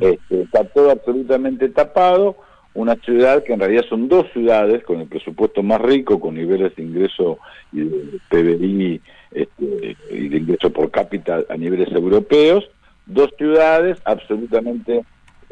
este, 0.00 0.42
está 0.42 0.64
todo 0.64 0.90
absolutamente 0.90 1.68
tapado, 1.68 2.36
una 2.74 2.94
ciudad 2.96 3.42
que 3.44 3.52
en 3.52 3.60
realidad 3.60 3.84
son 3.88 4.08
dos 4.08 4.26
ciudades 4.32 4.84
con 4.84 5.00
el 5.00 5.08
presupuesto 5.08 5.62
más 5.62 5.80
rico, 5.80 6.20
con 6.20 6.34
niveles 6.34 6.74
de 6.76 6.82
ingreso 6.82 7.38
y 7.72 7.80
de 7.80 8.18
PBI 8.30 9.00
este, 9.32 9.96
y 10.10 10.28
de 10.28 10.36
ingreso 10.38 10.70
por 10.70 10.90
cápita 10.90 11.44
a 11.48 11.56
niveles 11.56 11.90
europeos, 11.92 12.68
dos 13.08 13.30
ciudades 13.36 13.98
absolutamente 14.04 15.04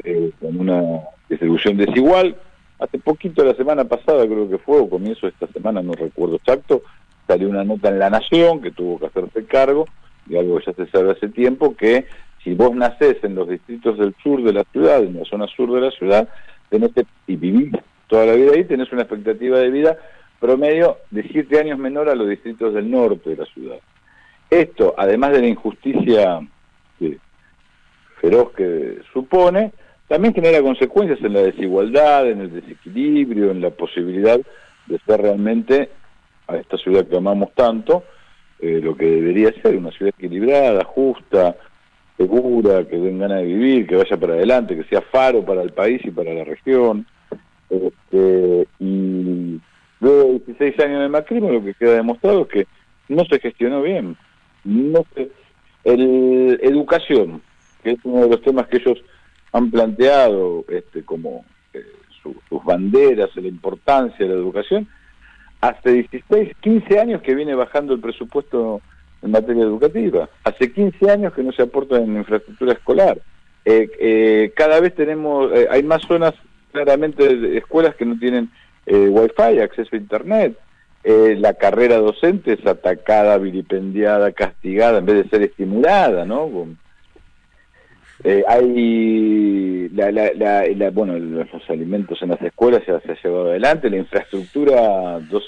eh, 0.03 0.31
con 0.39 0.59
una 0.59 1.01
distribución 1.27 1.77
desigual. 1.77 2.37
Hace 2.79 2.99
poquito, 2.99 3.43
la 3.43 3.55
semana 3.55 3.85
pasada 3.85 4.25
creo 4.25 4.49
que 4.49 4.59
fue, 4.59 4.79
o 4.79 4.89
comienzo 4.89 5.25
de 5.25 5.33
esta 5.33 5.47
semana, 5.47 5.81
no 5.81 5.93
recuerdo 5.93 6.35
exacto, 6.35 6.83
salió 7.25 7.49
una 7.49 7.63
nota 7.63 7.89
en 7.89 7.99
La 7.99 8.09
Nación 8.09 8.61
que 8.61 8.71
tuvo 8.71 8.99
que 8.99 9.07
hacerse 9.07 9.45
cargo, 9.45 9.87
y 10.29 10.37
algo 10.37 10.59
que 10.59 10.65
ya 10.67 10.73
se 10.73 10.87
sabe 10.91 11.11
hace 11.11 11.29
tiempo, 11.29 11.75
que 11.75 12.05
si 12.43 12.53
vos 12.53 12.75
nacés 12.75 13.17
en 13.23 13.35
los 13.35 13.49
distritos 13.49 13.97
del 13.97 14.15
sur 14.21 14.43
de 14.43 14.53
la 14.53 14.63
ciudad, 14.71 15.03
en 15.03 15.17
la 15.17 15.25
zona 15.25 15.47
sur 15.47 15.73
de 15.73 15.81
la 15.81 15.91
ciudad, 15.91 16.29
tenés 16.69 16.91
y 17.25 17.35
vivís 17.35 17.73
toda 18.07 18.25
la 18.25 18.33
vida 18.33 18.51
ahí, 18.53 18.63
tenés 18.63 18.91
una 18.91 19.01
expectativa 19.01 19.57
de 19.57 19.69
vida 19.69 19.97
promedio 20.39 20.97
de 21.09 21.23
siete 21.23 21.59
años 21.59 21.79
menor 21.79 22.09
a 22.09 22.15
los 22.15 22.29
distritos 22.29 22.73
del 22.73 22.91
norte 22.91 23.31
de 23.31 23.37
la 23.37 23.45
ciudad. 23.45 23.77
Esto, 24.49 24.93
además 24.97 25.31
de 25.31 25.41
la 25.41 25.47
injusticia 25.47 26.39
feroz 28.21 28.51
que 28.53 28.99
supone, 29.13 29.71
también 30.07 30.33
genera 30.33 30.61
consecuencias 30.61 31.19
en 31.21 31.33
la 31.33 31.41
desigualdad, 31.41 32.29
en 32.29 32.41
el 32.41 32.53
desequilibrio, 32.53 33.51
en 33.51 33.61
la 33.61 33.71
posibilidad 33.71 34.39
de 34.85 34.99
ser 35.05 35.21
realmente 35.21 35.89
a 36.47 36.55
esta 36.55 36.77
ciudad 36.77 37.05
que 37.05 37.17
amamos 37.17 37.49
tanto, 37.53 38.03
eh, 38.59 38.79
lo 38.81 38.95
que 38.95 39.05
debería 39.05 39.51
ser, 39.61 39.75
una 39.75 39.91
ciudad 39.91 40.13
equilibrada, 40.17 40.83
justa, 40.85 41.57
segura, 42.17 42.85
que 42.87 42.97
den 42.97 43.19
ganas 43.19 43.39
de 43.39 43.45
vivir, 43.45 43.85
que 43.85 43.95
vaya 43.95 44.17
para 44.17 44.33
adelante, 44.33 44.75
que 44.75 44.85
sea 44.85 45.01
faro 45.01 45.45
para 45.45 45.61
el 45.61 45.71
país 45.71 46.01
y 46.03 46.11
para 46.11 46.33
la 46.33 46.43
región. 46.43 47.05
Este, 47.69 48.67
y 48.79 49.59
luego 49.99 50.23
de 50.23 50.39
16 50.45 50.79
años 50.79 51.01
de 51.01 51.09
macrismo 51.09 51.51
lo 51.51 51.63
que 51.63 51.73
queda 51.73 51.95
demostrado 51.95 52.43
es 52.43 52.47
que 52.47 52.67
no 53.09 53.25
se 53.25 53.39
gestionó 53.39 53.81
bien. 53.81 54.17
No 54.63 55.05
se, 55.13 55.29
el, 55.83 56.59
educación, 56.63 57.41
que 57.87 57.93
es 57.93 57.99
uno 58.03 58.23
de 58.23 58.29
los 58.29 58.41
temas 58.41 58.67
que 58.67 58.77
ellos 58.77 58.97
han 59.53 59.71
planteado 59.71 60.65
este, 60.67 61.03
como 61.03 61.45
eh, 61.73 61.85
sus 62.21 62.63
banderas, 62.65 63.33
la 63.35 63.47
importancia 63.47 64.25
de 64.25 64.33
la 64.33 64.39
educación, 64.39 64.89
hace 65.61 65.93
16, 65.93 66.51
15 66.59 66.99
años 66.99 67.21
que 67.21 67.33
viene 67.33 67.55
bajando 67.55 67.93
el 67.93 68.01
presupuesto 68.01 68.81
en 69.21 69.31
materia 69.31 69.63
educativa, 69.63 70.27
hace 70.43 70.73
15 70.73 71.09
años 71.09 71.33
que 71.33 71.43
no 71.43 71.53
se 71.53 71.61
aporta 71.61 71.97
en 71.97 72.17
infraestructura 72.17 72.73
escolar. 72.73 73.19
Eh, 73.63 73.89
eh, 73.99 74.53
cada 74.53 74.81
vez 74.81 74.93
tenemos, 74.93 75.49
eh, 75.53 75.67
hay 75.71 75.83
más 75.83 76.01
zonas 76.01 76.33
claramente 76.73 77.37
de 77.37 77.57
escuelas 77.57 77.95
que 77.95 78.05
no 78.05 78.19
tienen 78.19 78.49
wifi, 78.85 79.59
acceso 79.61 79.95
a 79.95 79.97
internet. 79.97 80.57
la 81.03 81.53
carrera 81.53 81.97
docente 81.97 82.53
es 82.53 82.65
atacada, 82.65 83.37
vilipendiada, 83.37 84.33
castigada, 84.33 84.97
en 84.97 85.05
vez 85.05 85.23
de 85.23 85.29
ser 85.29 85.41
estimulada, 85.41 86.25
¿no? 86.25 86.67
Hay 88.23 89.89
la, 89.89 90.89
bueno 90.91 91.17
los 91.17 91.47
alimentos 91.69 92.21
en 92.21 92.29
las 92.29 92.41
escuelas 92.41 92.81
ya 92.87 92.99
se 93.01 93.11
ha 93.11 93.21
llevado 93.23 93.49
adelante 93.49 93.89
la 93.89 93.97
infraestructura 93.97 95.19
dos, 95.19 95.43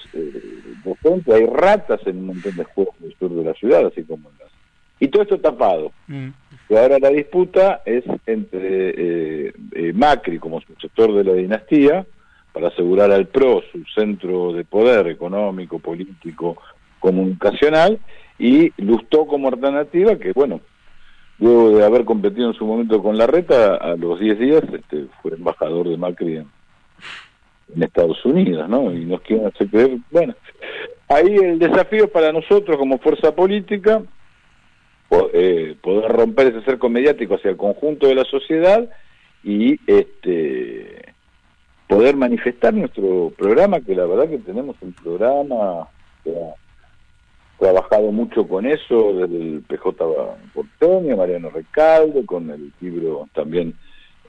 docente 0.83 1.33
hay 1.33 1.45
ratas 1.45 1.99
en 2.05 2.17
un 2.17 2.25
montón 2.27 2.55
de 2.55 2.61
escuelas 2.61 2.93
del 2.99 3.15
sur 3.17 3.31
de 3.31 3.43
la 3.43 3.53
ciudad 3.53 3.87
así 3.87 4.03
como 4.03 4.29
en 4.29 4.37
las 4.39 4.49
y 4.99 5.07
todo 5.07 5.23
esto 5.23 5.39
tapado 5.39 5.91
mm. 6.07 6.29
Y 6.69 6.75
ahora 6.75 6.99
la 6.99 7.09
disputa 7.09 7.81
es 7.83 8.03
entre 8.27 8.89
eh, 9.47 9.53
eh, 9.73 9.93
Macri 9.93 10.37
como 10.37 10.61
sucesor 10.61 11.15
de 11.15 11.23
la 11.23 11.33
dinastía, 11.33 12.05
para 12.53 12.67
asegurar 12.67 13.11
al 13.11 13.27
PRO 13.27 13.63
su 13.71 13.83
centro 13.95 14.53
de 14.53 14.63
poder 14.65 15.07
económico, 15.07 15.79
político, 15.79 16.57
comunicacional, 16.99 17.99
y 18.37 18.71
Lustó 18.81 19.25
como 19.25 19.47
alternativa, 19.47 20.15
que 20.17 20.31
bueno, 20.31 20.61
luego 21.39 21.77
de 21.77 21.85
haber 21.85 22.05
competido 22.05 22.47
en 22.47 22.53
su 22.53 22.65
momento 22.65 23.01
con 23.01 23.17
la 23.17 23.27
reta, 23.27 23.75
a 23.75 23.95
los 23.95 24.19
10 24.19 24.39
días 24.39 24.63
este, 24.73 25.05
fue 25.21 25.33
embajador 25.33 25.87
de 25.87 25.97
Macri 25.97 26.37
en, 26.37 26.47
Estados 27.81 28.25
Unidos, 28.25 28.67
¿no? 28.67 28.91
Y 28.91 29.05
nos 29.05 29.21
quieren 29.21 29.45
hacer 29.47 29.69
creer, 29.69 29.97
bueno, 30.09 30.33
ahí 31.07 31.35
el 31.35 31.59
desafío 31.59 32.11
para 32.11 32.31
nosotros 32.31 32.77
como 32.77 32.97
fuerza 32.97 33.33
política 33.35 34.01
eh, 35.33 35.75
poder 35.81 36.11
romper 36.11 36.47
ese 36.47 36.61
cerco 36.63 36.89
mediático 36.89 37.35
hacia 37.35 37.51
el 37.51 37.57
conjunto 37.57 38.07
de 38.07 38.15
la 38.15 38.25
sociedad 38.25 38.89
y 39.43 39.79
este 39.87 41.13
poder 41.87 42.15
manifestar 42.15 42.73
nuestro 42.73 43.31
programa, 43.35 43.79
que 43.79 43.95
la 43.95 44.05
verdad 44.05 44.29
que 44.29 44.37
tenemos 44.37 44.75
un 44.81 44.93
programa 44.93 45.87
trabajado 47.59 48.11
mucho 48.11 48.47
con 48.47 48.65
eso, 48.65 49.13
desde 49.13 49.37
el 49.37 49.61
PJ 49.67 49.91
Porteño, 50.53 51.17
Mariano 51.17 51.49
Recalde, 51.49 52.25
con 52.25 52.49
el 52.49 52.71
libro 52.79 53.27
también 53.33 53.75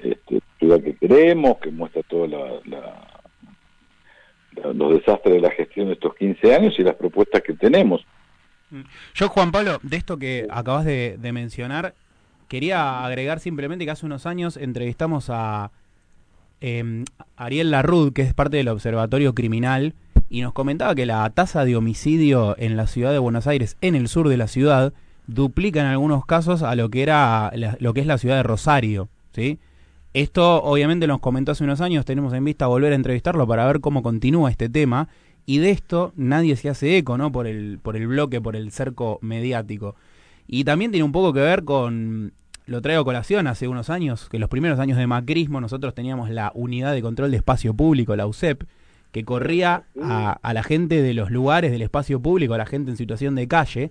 este, 0.02 0.40
Ciudad 0.58 0.82
que 0.82 0.94
queremos, 0.96 1.58
que 1.58 1.70
muestra 1.70 2.02
todos 2.02 2.28
los 4.74 4.92
desastres 4.92 5.36
de 5.36 5.40
la 5.40 5.50
gestión 5.50 5.86
de 5.86 5.94
estos 5.94 6.14
15 6.16 6.54
años 6.54 6.74
y 6.78 6.82
las 6.82 6.96
propuestas 6.96 7.42
que 7.42 7.54
tenemos. 7.54 8.04
Mm. 8.70 8.82
Yo, 9.14 9.28
Juan 9.28 9.52
Pablo, 9.52 9.78
de 9.82 9.96
esto 9.96 10.18
que 10.18 10.46
acabas 10.50 10.84
de, 10.84 11.18
mencionar, 11.32 11.94
quería 12.48 13.04
agregar 13.04 13.40
simplemente 13.40 13.86
que 13.86 13.90
hace 13.90 14.04
unos 14.04 14.26
años 14.26 14.58
entrevistamos 14.58 15.30
a 15.30 15.70
eh, 16.60 17.04
Ariel 17.36 17.70
Larrud, 17.70 18.12
que 18.12 18.20
es 18.22 18.34
parte 18.34 18.58
del 18.58 18.68
Observatorio 18.68 19.34
Criminal, 19.34 19.94
y 20.30 20.42
nos 20.42 20.52
comentaba 20.52 20.94
que 20.94 21.06
la 21.06 21.28
tasa 21.30 21.64
de 21.64 21.76
homicidio 21.76 22.54
en 22.56 22.76
la 22.76 22.86
ciudad 22.86 23.10
de 23.10 23.18
Buenos 23.18 23.48
Aires, 23.48 23.76
en 23.80 23.96
el 23.96 24.06
sur 24.06 24.28
de 24.28 24.36
la 24.36 24.46
ciudad, 24.46 24.92
duplica 25.26 25.80
en 25.80 25.86
algunos 25.86 26.24
casos 26.24 26.62
a 26.62 26.76
lo 26.76 26.88
que 26.88 27.02
era 27.02 27.52
lo 27.80 27.92
que 27.92 28.00
es 28.00 28.06
la 28.06 28.16
ciudad 28.16 28.36
de 28.36 28.44
Rosario, 28.44 29.08
¿sí? 29.34 29.58
Esto 30.14 30.62
obviamente 30.62 31.06
nos 31.06 31.20
comentó 31.20 31.52
hace 31.52 31.64
unos 31.64 31.80
años, 31.80 32.04
tenemos 32.04 32.32
en 32.32 32.44
vista 32.44 32.68
volver 32.68 32.92
a 32.92 32.96
entrevistarlo 32.96 33.46
para 33.46 33.66
ver 33.66 33.80
cómo 33.80 34.02
continúa 34.02 34.50
este 34.50 34.68
tema 34.68 35.08
y 35.46 35.58
de 35.58 35.70
esto 35.70 36.12
nadie 36.14 36.54
se 36.54 36.68
hace 36.68 36.96
eco, 36.96 37.18
¿no? 37.18 37.32
Por 37.32 37.48
el, 37.48 37.80
por 37.82 37.96
el 37.96 38.06
bloque, 38.06 38.40
por 38.40 38.54
el 38.54 38.70
cerco 38.70 39.18
mediático. 39.22 39.96
Y 40.46 40.64
también 40.64 40.92
tiene 40.92 41.04
un 41.04 41.12
poco 41.12 41.32
que 41.32 41.40
ver 41.40 41.64
con, 41.64 42.32
lo 42.66 42.80
traigo 42.82 43.02
a 43.02 43.04
colación, 43.04 43.48
hace 43.48 43.66
unos 43.66 43.90
años, 43.90 44.28
que 44.28 44.38
los 44.38 44.48
primeros 44.48 44.78
años 44.78 44.96
de 44.96 45.08
macrismo 45.08 45.60
nosotros 45.60 45.94
teníamos 45.94 46.30
la 46.30 46.52
unidad 46.54 46.92
de 46.92 47.02
control 47.02 47.32
de 47.32 47.38
espacio 47.38 47.74
público, 47.74 48.14
la 48.14 48.26
UCEP, 48.26 48.62
que 49.12 49.24
corría 49.24 49.84
a, 50.02 50.38
a 50.40 50.54
la 50.54 50.62
gente 50.62 51.02
de 51.02 51.14
los 51.14 51.30
lugares 51.30 51.72
del 51.72 51.82
espacio 51.82 52.20
público, 52.20 52.54
a 52.54 52.58
la 52.58 52.66
gente 52.66 52.90
en 52.90 52.96
situación 52.96 53.34
de 53.34 53.48
calle, 53.48 53.90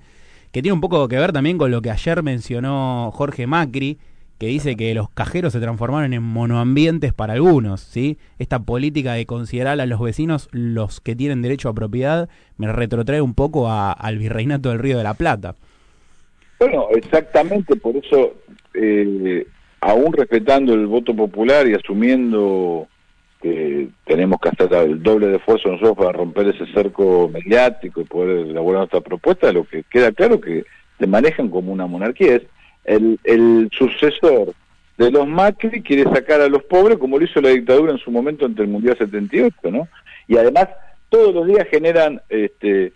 que 0.51 0.62
tiene 0.62 0.73
un 0.73 0.82
poco 0.82 1.08
que 1.08 1.17
ver 1.17 1.32
también 1.32 1.58
con 1.58 1.71
lo 1.71 1.82
que 1.82 1.91
ayer 1.91 2.23
mencionó 2.23 3.12
Jorge 3.13 3.47
Macri, 3.47 3.99
que 4.39 4.47
dice 4.47 4.77
que 4.77 4.93
los 4.95 5.10
cajeros 5.10 5.51
se 5.51 5.60
transformaron 5.60 6.13
en 6.13 6.23
monoambientes 6.23 7.12
para 7.13 7.34
algunos, 7.34 7.82
¿sí? 7.82 8.17
Esta 8.39 8.60
política 8.60 9.13
de 9.13 9.25
considerar 9.25 9.82
a 9.82 9.86
los 9.86 9.99
vecinos 9.99 10.47
los 10.51 11.01
que 11.01 11.13
tienen 11.13 11.41
derecho 11.41 11.67
a 11.67 11.73
propiedad 11.73 12.29
me 12.58 12.71
retrotrae 12.71 13.21
un 13.21 13.34
poco 13.34 13.69
al 13.69 14.17
virreinato 14.17 14.69
del 14.69 14.79
Río 14.79 14.97
de 14.97 15.03
la 15.03 15.13
Plata. 15.13 15.55
Bueno, 16.58 16.88
exactamente, 16.95 17.75
por 17.75 17.97
eso, 17.97 18.34
eh, 18.73 19.45
aún 19.82 20.13
respetando 20.13 20.73
el 20.73 20.88
voto 20.88 21.13
popular 21.13 21.67
y 21.67 21.73
asumiendo 21.73 22.88
que 23.41 23.88
tenemos 24.06 24.39
que 24.41 24.49
hacer 24.49 24.73
el 24.73 25.02
doble 25.02 25.28
de 25.28 25.38
esfuerzo 25.38 25.69
nosotros 25.69 25.97
para 25.97 26.12
romper 26.12 26.49
ese 26.49 26.65
cerco 26.73 27.30
mediático 27.32 28.02
y 28.02 28.06
poder 28.06 28.47
elaborar 28.47 28.82
nuestra 28.82 29.02
propuesta, 29.02 29.54
lo 29.54 29.63
que 29.63 29.84
queda 29.84 30.12
claro 30.12 30.41
que 30.41 30.65
se 30.97 31.08
manejan 31.08 31.49
como 31.49 31.71
una 31.71 31.88
monarquía 31.88 32.36
es 32.36 32.41
el, 32.84 33.69
sucesor 33.71 34.54
de 34.97 35.12
los 35.12 35.28
Macri 35.28 35.82
quiere 35.82 36.04
sacar 36.04 36.41
a 36.41 36.49
los 36.49 36.63
pobres 36.63 36.97
como 36.97 37.17
lo 37.17 37.23
hizo 37.23 37.39
la 37.39 37.49
dictadura 37.49 37.93
en 37.93 37.99
su 37.99 38.12
momento 38.12 38.45
ante 38.45 38.63
el 38.63 38.67
Mundial 38.67 38.97
78, 38.97 39.56
¿no? 39.71 39.88
Y 40.28 40.36
además 40.36 40.67
todos 41.08 41.34
los 41.34 41.47
días 41.47 41.67
generan 41.71 42.21
este 42.28 42.91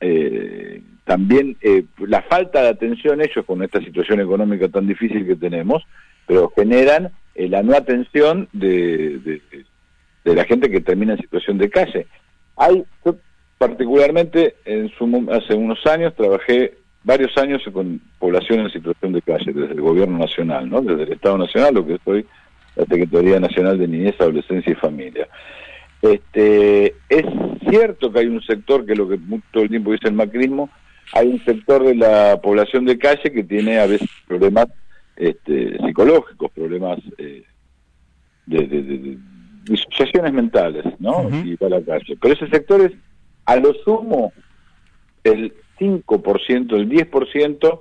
eh, 0.00 0.80
también 1.04 1.56
eh, 1.62 1.84
la 1.98 2.22
falta 2.22 2.62
de 2.62 2.68
atención 2.68 3.20
ellos 3.20 3.44
con 3.46 3.62
esta 3.62 3.80
situación 3.80 4.20
económica 4.20 4.68
tan 4.68 4.86
difícil 4.86 5.26
que 5.26 5.34
tenemos, 5.34 5.82
pero 6.26 6.52
generan 6.54 7.10
eh, 7.34 7.48
la 7.48 7.62
no 7.62 7.74
atención 7.74 8.48
de, 8.52 9.18
de, 9.18 9.40
la 10.24 10.44
gente 10.44 10.70
que 10.70 10.80
termina 10.80 11.12
en 11.14 11.20
situación 11.20 11.58
de 11.58 11.70
calle. 11.70 12.06
Hay, 12.56 12.84
particularmente 13.56 14.56
en 14.64 14.90
su, 14.90 15.28
hace 15.32 15.54
unos 15.54 15.84
años 15.86 16.14
trabajé 16.14 16.74
varios 17.04 17.36
años 17.38 17.62
con 17.72 18.00
población 18.18 18.60
en 18.60 18.70
situación 18.70 19.12
de 19.12 19.22
calle, 19.22 19.52
desde 19.52 19.72
el 19.72 19.80
gobierno 19.80 20.18
nacional, 20.18 20.68
¿no? 20.68 20.82
desde 20.82 21.04
el 21.04 21.12
Estado 21.12 21.38
Nacional, 21.38 21.74
lo 21.74 21.86
que 21.86 21.98
soy 22.04 22.26
la 22.76 22.84
Secretaría 22.84 23.40
Nacional 23.40 23.78
de 23.78 23.88
Niñez, 23.88 24.20
Adolescencia 24.20 24.72
y 24.72 24.76
Familia. 24.76 25.26
Este, 26.00 26.94
es 27.08 27.24
cierto 27.68 28.12
que 28.12 28.20
hay 28.20 28.26
un 28.26 28.42
sector, 28.42 28.86
que 28.86 28.92
es 28.92 28.98
lo 28.98 29.08
que 29.08 29.18
todo 29.50 29.64
el 29.64 29.68
tiempo 29.68 29.92
dice 29.92 30.08
el 30.08 30.14
macrismo, 30.14 30.70
hay 31.12 31.28
un 31.28 31.44
sector 31.44 31.84
de 31.84 31.94
la 31.94 32.38
población 32.40 32.84
de 32.84 32.98
calle 32.98 33.32
que 33.32 33.42
tiene 33.42 33.78
a 33.78 33.86
veces 33.86 34.08
problemas 34.26 34.66
este, 35.16 35.76
psicológicos, 35.78 36.50
problemas 36.52 36.98
eh, 37.16 37.42
de, 38.46 38.66
de, 38.66 39.18
disociaciones 39.68 40.32
mentales, 40.32 40.84
¿no? 40.98 41.28
Y 41.44 41.56
va 41.56 41.66
a 41.68 41.70
la 41.70 41.82
calle. 41.82 42.16
Pero 42.20 42.34
ese 42.34 42.48
sector 42.48 42.80
es, 42.80 42.92
a 43.44 43.56
lo 43.56 43.74
sumo, 43.84 44.32
el 45.24 45.52
5%, 45.78 46.76
el 46.76 46.88
10% 46.88 47.80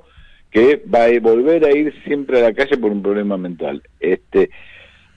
que 0.52 0.84
va 0.94 1.06
a 1.06 1.20
volver 1.20 1.66
a 1.66 1.76
ir 1.76 1.94
siempre 2.04 2.40
a 2.40 2.44
la 2.44 2.54
calle 2.54 2.78
por 2.78 2.92
un 2.92 3.02
problema 3.02 3.38
mental. 3.38 3.82
Este, 4.00 4.50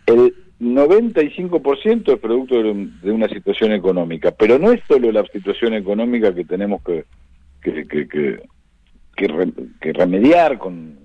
el 0.07 0.35
95% 0.61 2.13
es 2.13 2.19
producto 2.19 2.63
de, 2.63 3.11
una 3.11 3.29
situación 3.29 3.73
económica, 3.73 4.31
pero 4.33 4.59
no 4.59 4.73
es 4.73 4.81
solo 4.87 5.11
la 5.11 5.25
situación 5.33 5.75
económica 5.75 6.35
que 6.35 6.45
tenemos 6.45 6.83
que, 6.83 7.05
que, 7.63 7.87
que, 7.87 8.43
que, 9.17 9.93
remediar 9.93 10.59
con 10.59 10.99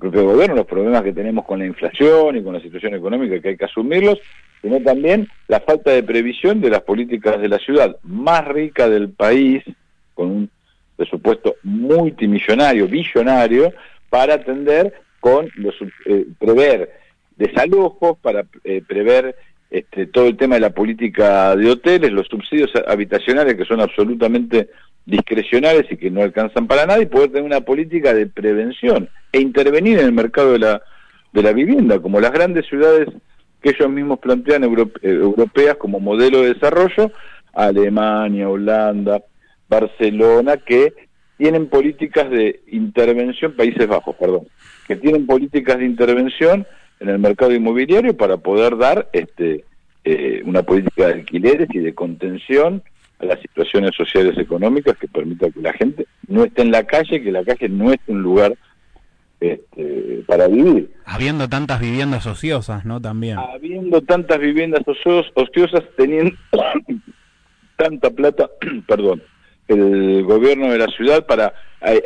propio 0.00 0.24
gobierno, 0.24 0.56
los 0.56 0.66
problemas 0.66 1.02
que 1.02 1.12
tenemos 1.12 1.44
con 1.44 1.60
la 1.60 1.66
inflación 1.66 2.36
y 2.36 2.42
con 2.42 2.54
la 2.54 2.60
situación 2.60 2.94
económica 2.94 3.40
que 3.40 3.50
hay 3.50 3.56
que 3.56 3.66
asumirlos, 3.66 4.18
sino 4.60 4.80
también 4.80 5.28
la 5.46 5.60
falta 5.60 5.92
de 5.92 6.02
previsión 6.02 6.60
de 6.60 6.70
las 6.70 6.82
políticas 6.82 7.40
de 7.40 7.48
la 7.48 7.58
ciudad 7.58 7.96
más 8.02 8.46
rica 8.48 8.88
del 8.88 9.10
país, 9.10 9.62
con 10.14 10.30
un 10.30 10.50
presupuesto 10.96 11.54
multimillonario, 11.62 12.88
billonario, 12.88 13.72
para 14.08 14.34
atender 14.34 14.92
con 15.20 15.48
los, 15.54 15.74
eh, 16.06 16.26
prever 16.38 16.90
desalojos, 17.36 18.18
para 18.18 18.44
eh, 18.64 18.82
prever 18.86 19.36
este, 19.70 20.06
todo 20.06 20.26
el 20.26 20.36
tema 20.36 20.56
de 20.56 20.62
la 20.62 20.70
política 20.70 21.54
de 21.54 21.70
hoteles, 21.70 22.10
los 22.10 22.26
subsidios 22.26 22.72
habitacionales 22.86 23.54
que 23.54 23.64
son 23.64 23.80
absolutamente 23.80 24.68
discrecionales 25.06 25.86
y 25.90 25.96
que 25.96 26.10
no 26.10 26.22
alcanzan 26.22 26.66
para 26.66 26.86
nada, 26.86 27.00
y 27.00 27.06
poder 27.06 27.28
tener 27.28 27.44
una 27.44 27.60
política 27.60 28.12
de 28.12 28.26
prevención 28.26 29.08
e 29.32 29.40
intervenir 29.40 29.98
en 29.98 30.06
el 30.06 30.12
mercado 30.12 30.52
de 30.52 30.58
la, 30.58 30.82
de 31.32 31.42
la 31.42 31.52
vivienda, 31.52 31.98
como 32.00 32.20
las 32.20 32.32
grandes 32.32 32.66
ciudades 32.66 33.08
que 33.62 33.70
ellos 33.70 33.90
mismos 33.90 34.18
plantean 34.18 34.64
eh, 34.64 34.68
europeas 35.02 35.76
como 35.76 36.00
modelo 36.00 36.42
de 36.42 36.54
desarrollo, 36.54 37.12
Alemania, 37.52 38.48
Holanda, 38.48 39.22
Barcelona, 39.68 40.56
que 40.56 40.94
tienen 41.36 41.68
políticas 41.68 42.30
de 42.30 42.60
intervención, 42.68 43.52
Países 43.52 43.86
Bajos, 43.86 44.16
perdón, 44.16 44.46
que 44.86 44.96
tienen 44.96 45.26
políticas 45.26 45.78
de 45.78 45.86
intervención 45.86 46.66
en 47.00 47.08
el 47.08 47.18
mercado 47.18 47.52
inmobiliario 47.52 48.16
para 48.16 48.36
poder 48.36 48.76
dar 48.76 49.08
este 49.12 49.64
eh, 50.04 50.42
una 50.44 50.62
política 50.62 51.08
de 51.08 51.14
alquileres 51.14 51.68
y 51.72 51.78
de 51.78 51.94
contención 51.94 52.82
a 53.18 53.26
las 53.26 53.40
situaciones 53.40 53.94
sociales 53.94 54.38
económicas 54.38 54.96
que 54.96 55.08
permita 55.08 55.50
que 55.50 55.60
la 55.60 55.74
gente 55.74 56.06
no 56.26 56.44
esté 56.44 56.62
en 56.62 56.70
la 56.70 56.84
calle, 56.84 57.22
que 57.22 57.30
la 57.30 57.44
calle 57.44 57.68
no 57.68 57.92
esté 57.92 58.12
un 58.12 58.22
lugar 58.22 58.54
este, 59.40 60.22
para 60.26 60.48
vivir. 60.48 60.90
Habiendo 61.04 61.48
tantas 61.48 61.80
viviendas 61.80 62.26
ociosas, 62.26 62.84
¿no? 62.84 63.00
También. 63.00 63.38
Habiendo 63.38 64.02
tantas 64.02 64.38
viviendas 64.38 64.82
ociosas, 64.86 65.84
teniendo 65.96 66.36
tanta 67.76 68.10
plata, 68.10 68.50
perdón, 68.86 69.22
el 69.68 70.22
gobierno 70.24 70.70
de 70.70 70.78
la 70.78 70.88
ciudad 70.88 71.26
para 71.26 71.54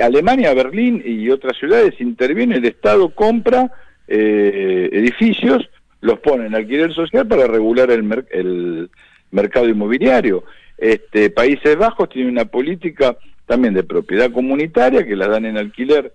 Alemania, 0.01 0.55
Berlín 0.55 1.03
y 1.05 1.29
otras 1.31 1.57
ciudades 1.59 2.01
interviene, 2.01 2.57
el 2.57 2.65
Estado 2.65 3.09
compra 3.11 3.73
eh, 4.07 4.91
edificios, 4.93 5.69
los 6.01 6.21
pone 6.21 6.47
en 6.47 6.55
alquiler 6.55 6.95
social 6.95 7.27
para 7.27 7.47
regular 7.47 7.91
el, 7.91 8.27
el 8.31 8.91
mercado 9.31 9.69
inmobiliario. 9.69 10.45
Este, 10.79 11.31
Países 11.31 11.77
Bajos 11.77 12.09
tiene 12.11 12.31
una 12.31 12.45
política 12.45 13.17
también 13.47 13.75
de 13.75 13.83
propiedad 13.83 14.31
comunitaria 14.31 15.05
que 15.05 15.17
la 15.17 15.29
dan 15.29 15.47
en 15.47 15.59
alquiler 15.59 16.13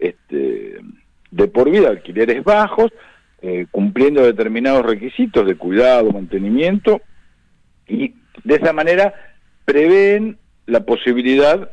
este, 0.00 0.80
de 1.30 1.48
por 1.48 1.70
vida, 1.70 1.88
alquileres 1.88 2.42
bajos, 2.44 2.92
eh, 3.42 3.66
cumpliendo 3.70 4.22
determinados 4.22 4.84
requisitos 4.84 5.46
de 5.46 5.56
cuidado, 5.56 6.10
mantenimiento, 6.10 7.00
y 7.86 8.14
de 8.44 8.54
esa 8.54 8.72
manera 8.72 9.14
prevén 9.64 10.38
la 10.66 10.80
posibilidad 10.80 11.70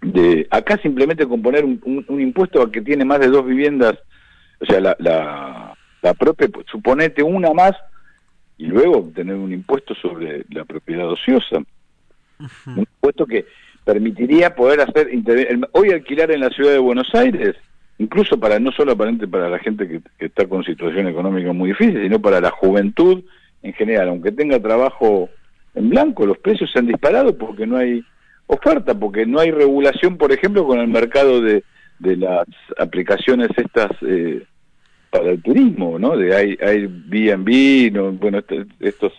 de 0.00 0.46
acá 0.50 0.78
simplemente 0.78 1.26
componer 1.26 1.64
un, 1.64 2.04
impuesto 2.20 2.62
a 2.62 2.70
que 2.70 2.82
tiene 2.82 3.04
más 3.04 3.20
de 3.20 3.28
dos 3.28 3.46
viviendas, 3.46 3.94
o 4.60 4.66
sea, 4.66 4.80
la, 4.80 4.96
la, 4.98 5.74
la 6.02 6.14
propia, 6.14 6.48
suponete 6.70 7.22
una 7.22 7.52
más 7.52 7.72
y 8.56 8.66
luego 8.66 9.10
tener 9.14 9.36
un 9.36 9.52
impuesto 9.52 9.94
sobre 9.94 10.44
la 10.50 10.64
propiedad 10.64 11.08
ociosa. 11.08 11.58
Un 12.66 12.78
impuesto 12.78 13.26
que 13.26 13.46
permitiría 13.88 14.54
poder 14.54 14.82
hacer, 14.82 15.08
hoy 15.72 15.92
alquilar 15.92 16.30
en 16.30 16.40
la 16.40 16.50
ciudad 16.50 16.72
de 16.72 16.78
Buenos 16.78 17.08
Aires, 17.14 17.56
incluso 17.96 18.38
para 18.38 18.58
no 18.58 18.70
solo 18.70 18.94
para 18.94 19.48
la 19.48 19.58
gente 19.60 19.88
que, 19.88 20.02
está 20.26 20.46
con 20.46 20.62
situación 20.62 21.08
económica 21.08 21.54
muy 21.54 21.70
difícil, 21.70 22.02
sino 22.02 22.20
para 22.20 22.38
la 22.38 22.50
juventud 22.50 23.24
en 23.62 23.72
general, 23.72 24.10
aunque 24.10 24.30
tenga 24.30 24.60
trabajo 24.60 25.30
en 25.74 25.88
blanco, 25.88 26.26
los 26.26 26.36
precios 26.36 26.70
se 26.70 26.80
han 26.80 26.86
disparado 26.86 27.38
porque 27.38 27.66
no 27.66 27.78
hay 27.78 28.04
oferta, 28.46 28.92
porque 28.92 29.24
no 29.24 29.40
hay 29.40 29.52
regulación, 29.52 30.18
por 30.18 30.32
ejemplo, 30.32 30.66
con 30.66 30.80
el 30.80 30.88
mercado 30.88 31.40
de, 31.40 31.64
de 31.98 32.16
las 32.18 32.46
aplicaciones 32.76 33.48
estas 33.56 33.90
eh, 34.02 34.42
para 35.08 35.30
el 35.30 35.40
turismo, 35.40 35.98
¿no? 35.98 36.14
De 36.14 36.36
hay, 36.36 36.58
hay 36.60 37.90
no, 37.90 38.12
bueno, 38.12 38.40
este, 38.40 38.66
estos... 38.80 39.14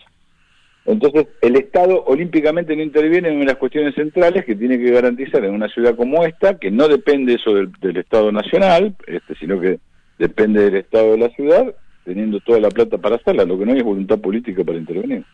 Entonces, 0.86 1.26
el 1.42 1.56
Estado 1.56 2.02
olímpicamente 2.04 2.74
no 2.74 2.82
interviene 2.82 3.28
en 3.28 3.46
las 3.46 3.56
cuestiones 3.56 3.94
centrales 3.94 4.44
que 4.44 4.56
tiene 4.56 4.78
que 4.78 4.90
garantizar 4.90 5.44
en 5.44 5.54
una 5.54 5.68
ciudad 5.68 5.94
como 5.94 6.24
esta, 6.24 6.58
que 6.58 6.70
no 6.70 6.88
depende 6.88 7.34
eso 7.34 7.54
del, 7.54 7.96
Estado 7.96 8.32
nacional, 8.32 8.94
este, 9.06 9.34
sino 9.36 9.60
que 9.60 9.78
depende 10.18 10.64
del 10.64 10.76
Estado 10.76 11.12
de 11.12 11.18
la 11.18 11.28
ciudad, 11.30 11.74
teniendo 12.04 12.40
toda 12.40 12.60
la 12.60 12.70
plata 12.70 12.98
para 12.98 13.16
hacerla, 13.16 13.44
lo 13.44 13.58
que 13.58 13.66
no 13.66 13.72
hay 13.72 13.78
es 13.78 13.84
voluntad 13.84 14.18
política 14.18 14.64
para 14.64 14.78
intervenir. 14.78 15.24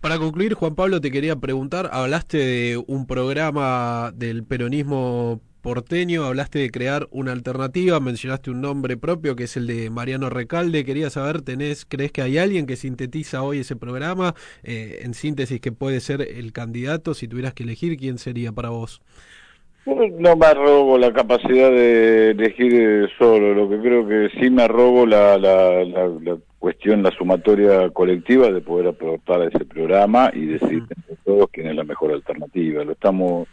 Para 0.00 0.18
concluir, 0.18 0.54
Juan 0.54 0.74
Pablo, 0.74 1.00
te 1.00 1.10
quería 1.10 1.36
preguntar, 1.36 1.88
hablaste 1.90 2.38
de 2.38 2.84
un 2.86 3.06
programa 3.06 4.12
del 4.14 4.44
peronismo 4.44 5.40
porteño, 5.66 6.22
hablaste 6.22 6.60
de 6.60 6.70
crear 6.70 7.08
una 7.10 7.32
alternativa, 7.32 7.98
mencionaste 7.98 8.52
un 8.52 8.60
nombre 8.60 8.96
propio 8.96 9.34
que 9.34 9.44
es 9.44 9.56
el 9.56 9.66
de 9.66 9.90
Mariano 9.90 10.30
Recalde. 10.30 10.84
Quería 10.84 11.10
saber, 11.10 11.42
¿tenés, 11.42 11.84
¿crees 11.84 12.12
que 12.12 12.22
hay 12.22 12.38
alguien 12.38 12.66
que 12.66 12.76
sintetiza 12.76 13.42
hoy 13.42 13.58
ese 13.58 13.74
programa? 13.74 14.36
Eh, 14.62 15.00
en 15.02 15.12
síntesis, 15.12 15.60
que 15.60 15.72
puede 15.72 15.98
ser 15.98 16.20
el 16.20 16.52
candidato, 16.52 17.14
si 17.14 17.26
tuvieras 17.26 17.52
que 17.52 17.64
elegir, 17.64 17.96
¿quién 17.96 18.18
sería 18.18 18.52
para 18.52 18.68
vos? 18.68 19.02
No 19.86 20.36
me 20.36 20.46
arrobo 20.46 20.98
la 20.98 21.12
capacidad 21.12 21.72
de 21.72 22.30
elegir 22.30 23.10
solo, 23.18 23.52
lo 23.52 23.68
que 23.68 23.80
creo 23.80 24.06
que 24.06 24.28
sí 24.38 24.50
me 24.50 24.62
arrobo 24.62 25.04
la, 25.04 25.36
la, 25.36 25.84
la, 25.84 26.36
cuestión, 26.60 27.02
la 27.02 27.10
sumatoria 27.10 27.90
colectiva 27.90 28.52
de 28.52 28.60
poder 28.60 28.86
aportar 28.86 29.42
a 29.42 29.48
ese 29.48 29.64
programa 29.64 30.30
y 30.32 30.46
decir 30.46 30.84
entre 30.96 31.16
todos 31.24 31.48
quién 31.50 31.66
es 31.66 31.74
la 31.74 31.82
mejor 31.82 32.12
alternativa. 32.12 32.84
Lo 32.84 32.92
estamos 32.92 33.48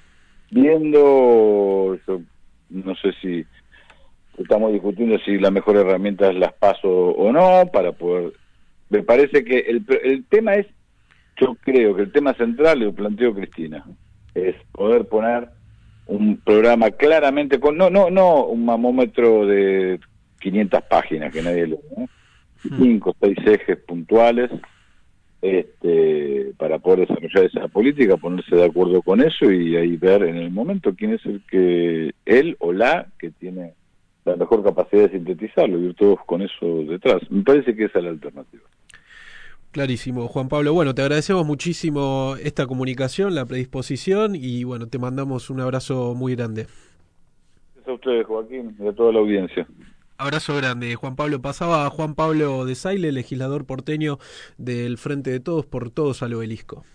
viendo, 0.54 1.98
no 2.70 2.96
sé 2.96 3.12
si 3.22 3.46
estamos 4.38 4.72
discutiendo 4.72 5.18
si 5.20 5.38
la 5.38 5.52
mejor 5.52 5.78
herramienta 5.78 6.30
es 6.30 6.36
las 6.36 6.54
paso 6.54 6.89
o 6.89 7.32
no 7.32 7.70
para 7.72 7.92
poder... 7.92 8.34
Me 8.89 9.02
parece 9.02 9.44
que 9.44 9.60
el, 9.60 9.86
el 10.04 10.26
tema 10.26 10.56
es, 10.56 10.68
yo 11.39 11.56
creo 11.62 11.96
que 11.96 12.04
el 12.04 12.12
tema 12.12 12.34
central, 12.36 12.80
lo 12.80 12.94
planteó 12.94 13.34
Cristina, 13.34 13.84
es 14.36 14.56
poder 14.72 15.06
poner 15.08 15.50
un 16.06 16.38
programa 16.38 16.92
claramente 16.92 17.60
con 17.60 17.78
no 17.78 17.89
no 17.89 18.10
no 18.10 18.46
un 18.46 18.66
mamómetro 18.66 19.46
de 19.46 20.00
500 20.42 20.82
páginas 20.84 21.32
que 21.32 21.42
nadie 21.42 21.68
lee 21.68 21.80
¿no? 21.96 22.10
Hmm. 22.63 22.82
cinco 22.82 23.16
seis 23.22 23.38
ejes 23.46 23.78
puntuales 23.80 24.52
este 25.43 26.53
para 26.58 26.79
poder 26.79 27.01
desarrollar 27.01 27.45
esa 27.45 27.67
política 27.67 28.17
ponerse 28.17 28.56
de 28.56 28.65
acuerdo 28.65 29.01
con 29.01 29.21
eso 29.21 29.51
y 29.51 29.75
ahí 29.75 29.97
ver 29.97 30.23
en 30.23 30.38
el 30.38 30.49
momento 30.49 30.95
quién 30.95 31.13
es 31.13 31.25
el 31.25 31.41
que 31.49 32.12
él 32.25 32.56
o 32.60 32.71
la 32.71 33.08
que 33.19 33.29
tiene 33.32 33.73
la 34.23 34.38
mejor 34.38 34.63
capacidad 34.63 35.03
de 35.03 35.17
sintetizarlo 35.17 35.77
y 35.77 35.88
ir 35.88 35.95
todos 35.95 36.19
con 36.25 36.41
eso 36.41 36.84
detrás 36.88 37.29
me 37.29 37.43
parece 37.43 37.75
que 37.75 37.86
esa 37.86 37.99
es 37.99 38.06
la 38.06 38.12
alternativa 38.12 38.63
Clarísimo, 39.73 40.27
Juan 40.27 40.49
Pablo. 40.49 40.71
Bueno, 40.71 40.93
te 40.93 41.01
agradecemos 41.01 41.47
muchísimo 41.47 42.36
esta 42.39 42.67
comunicación, 42.67 43.34
la 43.34 43.47
predisposición 43.47 44.36
y 44.36 44.63
bueno, 44.65 44.88
te 44.88 44.99
mandamos 44.99 45.49
un 45.49 45.62
abrazo 45.62 46.13
muy 46.13 46.36
grande. 46.36 46.67
Gracias 47.73 47.88
a 47.88 47.93
ustedes, 47.93 48.27
Joaquín, 48.27 48.75
y 48.79 48.88
a 48.88 48.93
toda 48.93 49.12
la 49.12 49.17
audiencia. 49.17 49.65
Abrazo 50.17 50.56
grande, 50.56 50.95
Juan 50.95 51.15
Pablo. 51.15 51.41
Pasaba 51.41 51.89
Juan 51.89 52.15
Pablo 52.15 52.65
de 52.65 52.76
Saile, 52.76 53.12
legislador 53.12 53.65
porteño 53.65 54.19
del 54.58 54.97
Frente 54.97 55.32
de 55.32 55.39
Todos 55.39 55.65
por 55.65 55.89
Todos 55.89 56.21
al 56.21 56.34
Obelisco. 56.34 56.86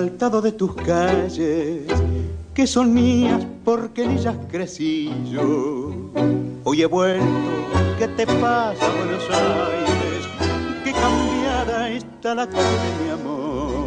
De 0.00 0.52
tus 0.52 0.74
calles, 0.76 1.82
que 2.54 2.66
son 2.66 2.94
mías 2.94 3.46
porque 3.64 4.04
en 4.04 4.12
ellas 4.12 4.34
crecí 4.50 5.12
yo. 5.30 5.90
Hoy 6.64 6.80
he 6.80 6.86
vuelto, 6.86 7.26
¿qué 7.98 8.08
te 8.08 8.26
pasa, 8.26 8.88
Buenos 8.96 9.24
Aires? 9.28 10.26
Que 10.84 10.92
cambiada 10.92 11.90
está 11.90 12.34
la 12.34 12.48
calle 12.48 12.64
mi 13.04 13.10
amor. 13.10 13.84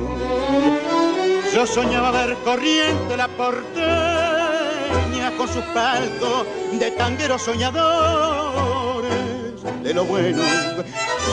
Yo 1.51 1.65
soñaba 1.65 2.11
ver 2.11 2.37
corriente 2.43 3.17
la 3.17 3.27
porteña 3.29 3.71
con 5.35 5.47
sus 5.47 5.63
palcos 5.73 6.45
de 6.79 6.91
tangueros 6.91 7.41
soñadores. 7.41 9.03
De 9.81 9.95
lo 9.95 10.05
bueno 10.05 10.43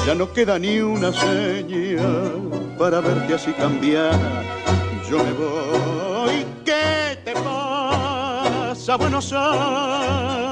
ya 0.06 0.14
no 0.14 0.32
queda 0.32 0.58
ni 0.58 0.80
una 0.80 1.12
seña 1.12 2.59
para 2.80 3.00
verte 3.02 3.34
así 3.34 3.52
cambiada 3.52 4.42
yo 5.10 5.18
me 5.22 5.32
voy. 5.32 6.46
¿Qué 6.64 7.18
te 7.24 7.34
pasa, 7.34 8.96
Buenos 8.96 9.30
Aires? 9.34 10.50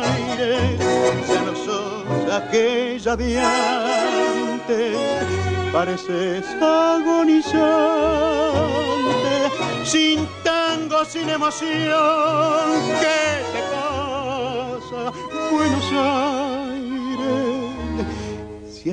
Ya 1.27 1.41
no 1.41 1.57
sos 1.65 2.31
aquella 2.31 3.17
de 3.17 3.41
antes, 3.41 4.99
pareces 5.73 6.45
agonizante, 6.61 7.55
sin 9.85 10.29
tango, 10.45 11.07
sin 11.07 11.31
emoción. 11.31 12.67
¿Qué 13.01 13.41
te 13.55 13.61
pasa, 13.73 15.13
Buenos 15.51 15.93
Aires? 15.93 16.38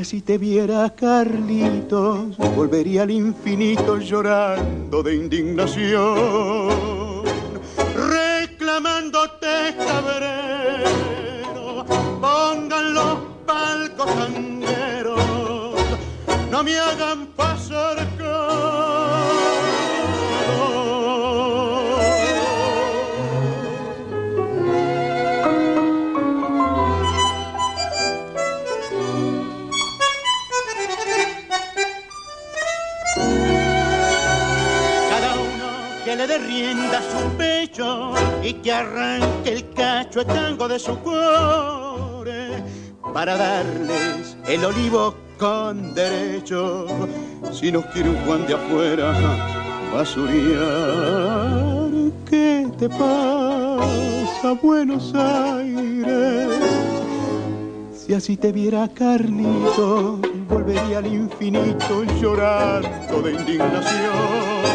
Si 0.03 0.21
te 0.21 0.37
viera 0.37 0.93
Carlitos, 0.93 2.37
volvería 2.37 3.03
al 3.03 3.11
infinito 3.11 3.97
llorando 3.97 5.01
de 5.01 5.15
indignación, 5.15 7.23
reclamándote 7.95 9.73
cabrero, 9.77 11.85
pongan 12.21 12.93
los 12.93 13.19
palcos 13.45 14.11
sangueros, 14.11 15.79
no 16.51 16.63
me 16.63 16.77
hagan 16.77 17.27
pasar 17.27 18.05
que 38.65 38.71
arranque 38.71 39.53
el 39.53 39.69
cacho 39.75 40.21
a 40.21 40.67
de 40.67 40.79
su 40.79 40.97
cuore 40.97 42.63
para 43.13 43.37
darles 43.37 44.35
el 44.47 44.65
olivo 44.65 45.13
con 45.37 45.93
derecho. 45.93 46.87
Si 47.51 47.71
nos 47.71 47.85
quiere 47.93 48.09
un 48.09 48.15
Juan 48.25 48.47
de 48.47 48.55
afuera 48.55 49.13
basuriar, 49.93 50.61
¿qué 52.27 52.67
te 52.79 52.89
pasa, 52.89 54.53
Buenos 54.63 55.13
Aires? 55.13 56.59
Si 57.93 58.15
así 58.15 58.35
te 58.35 58.51
viera 58.51 58.87
Carlito, 58.87 60.19
volvería 60.49 60.97
al 60.97 61.05
infinito 61.05 62.03
llorando 62.19 63.21
de 63.21 63.33
indignación 63.33 64.74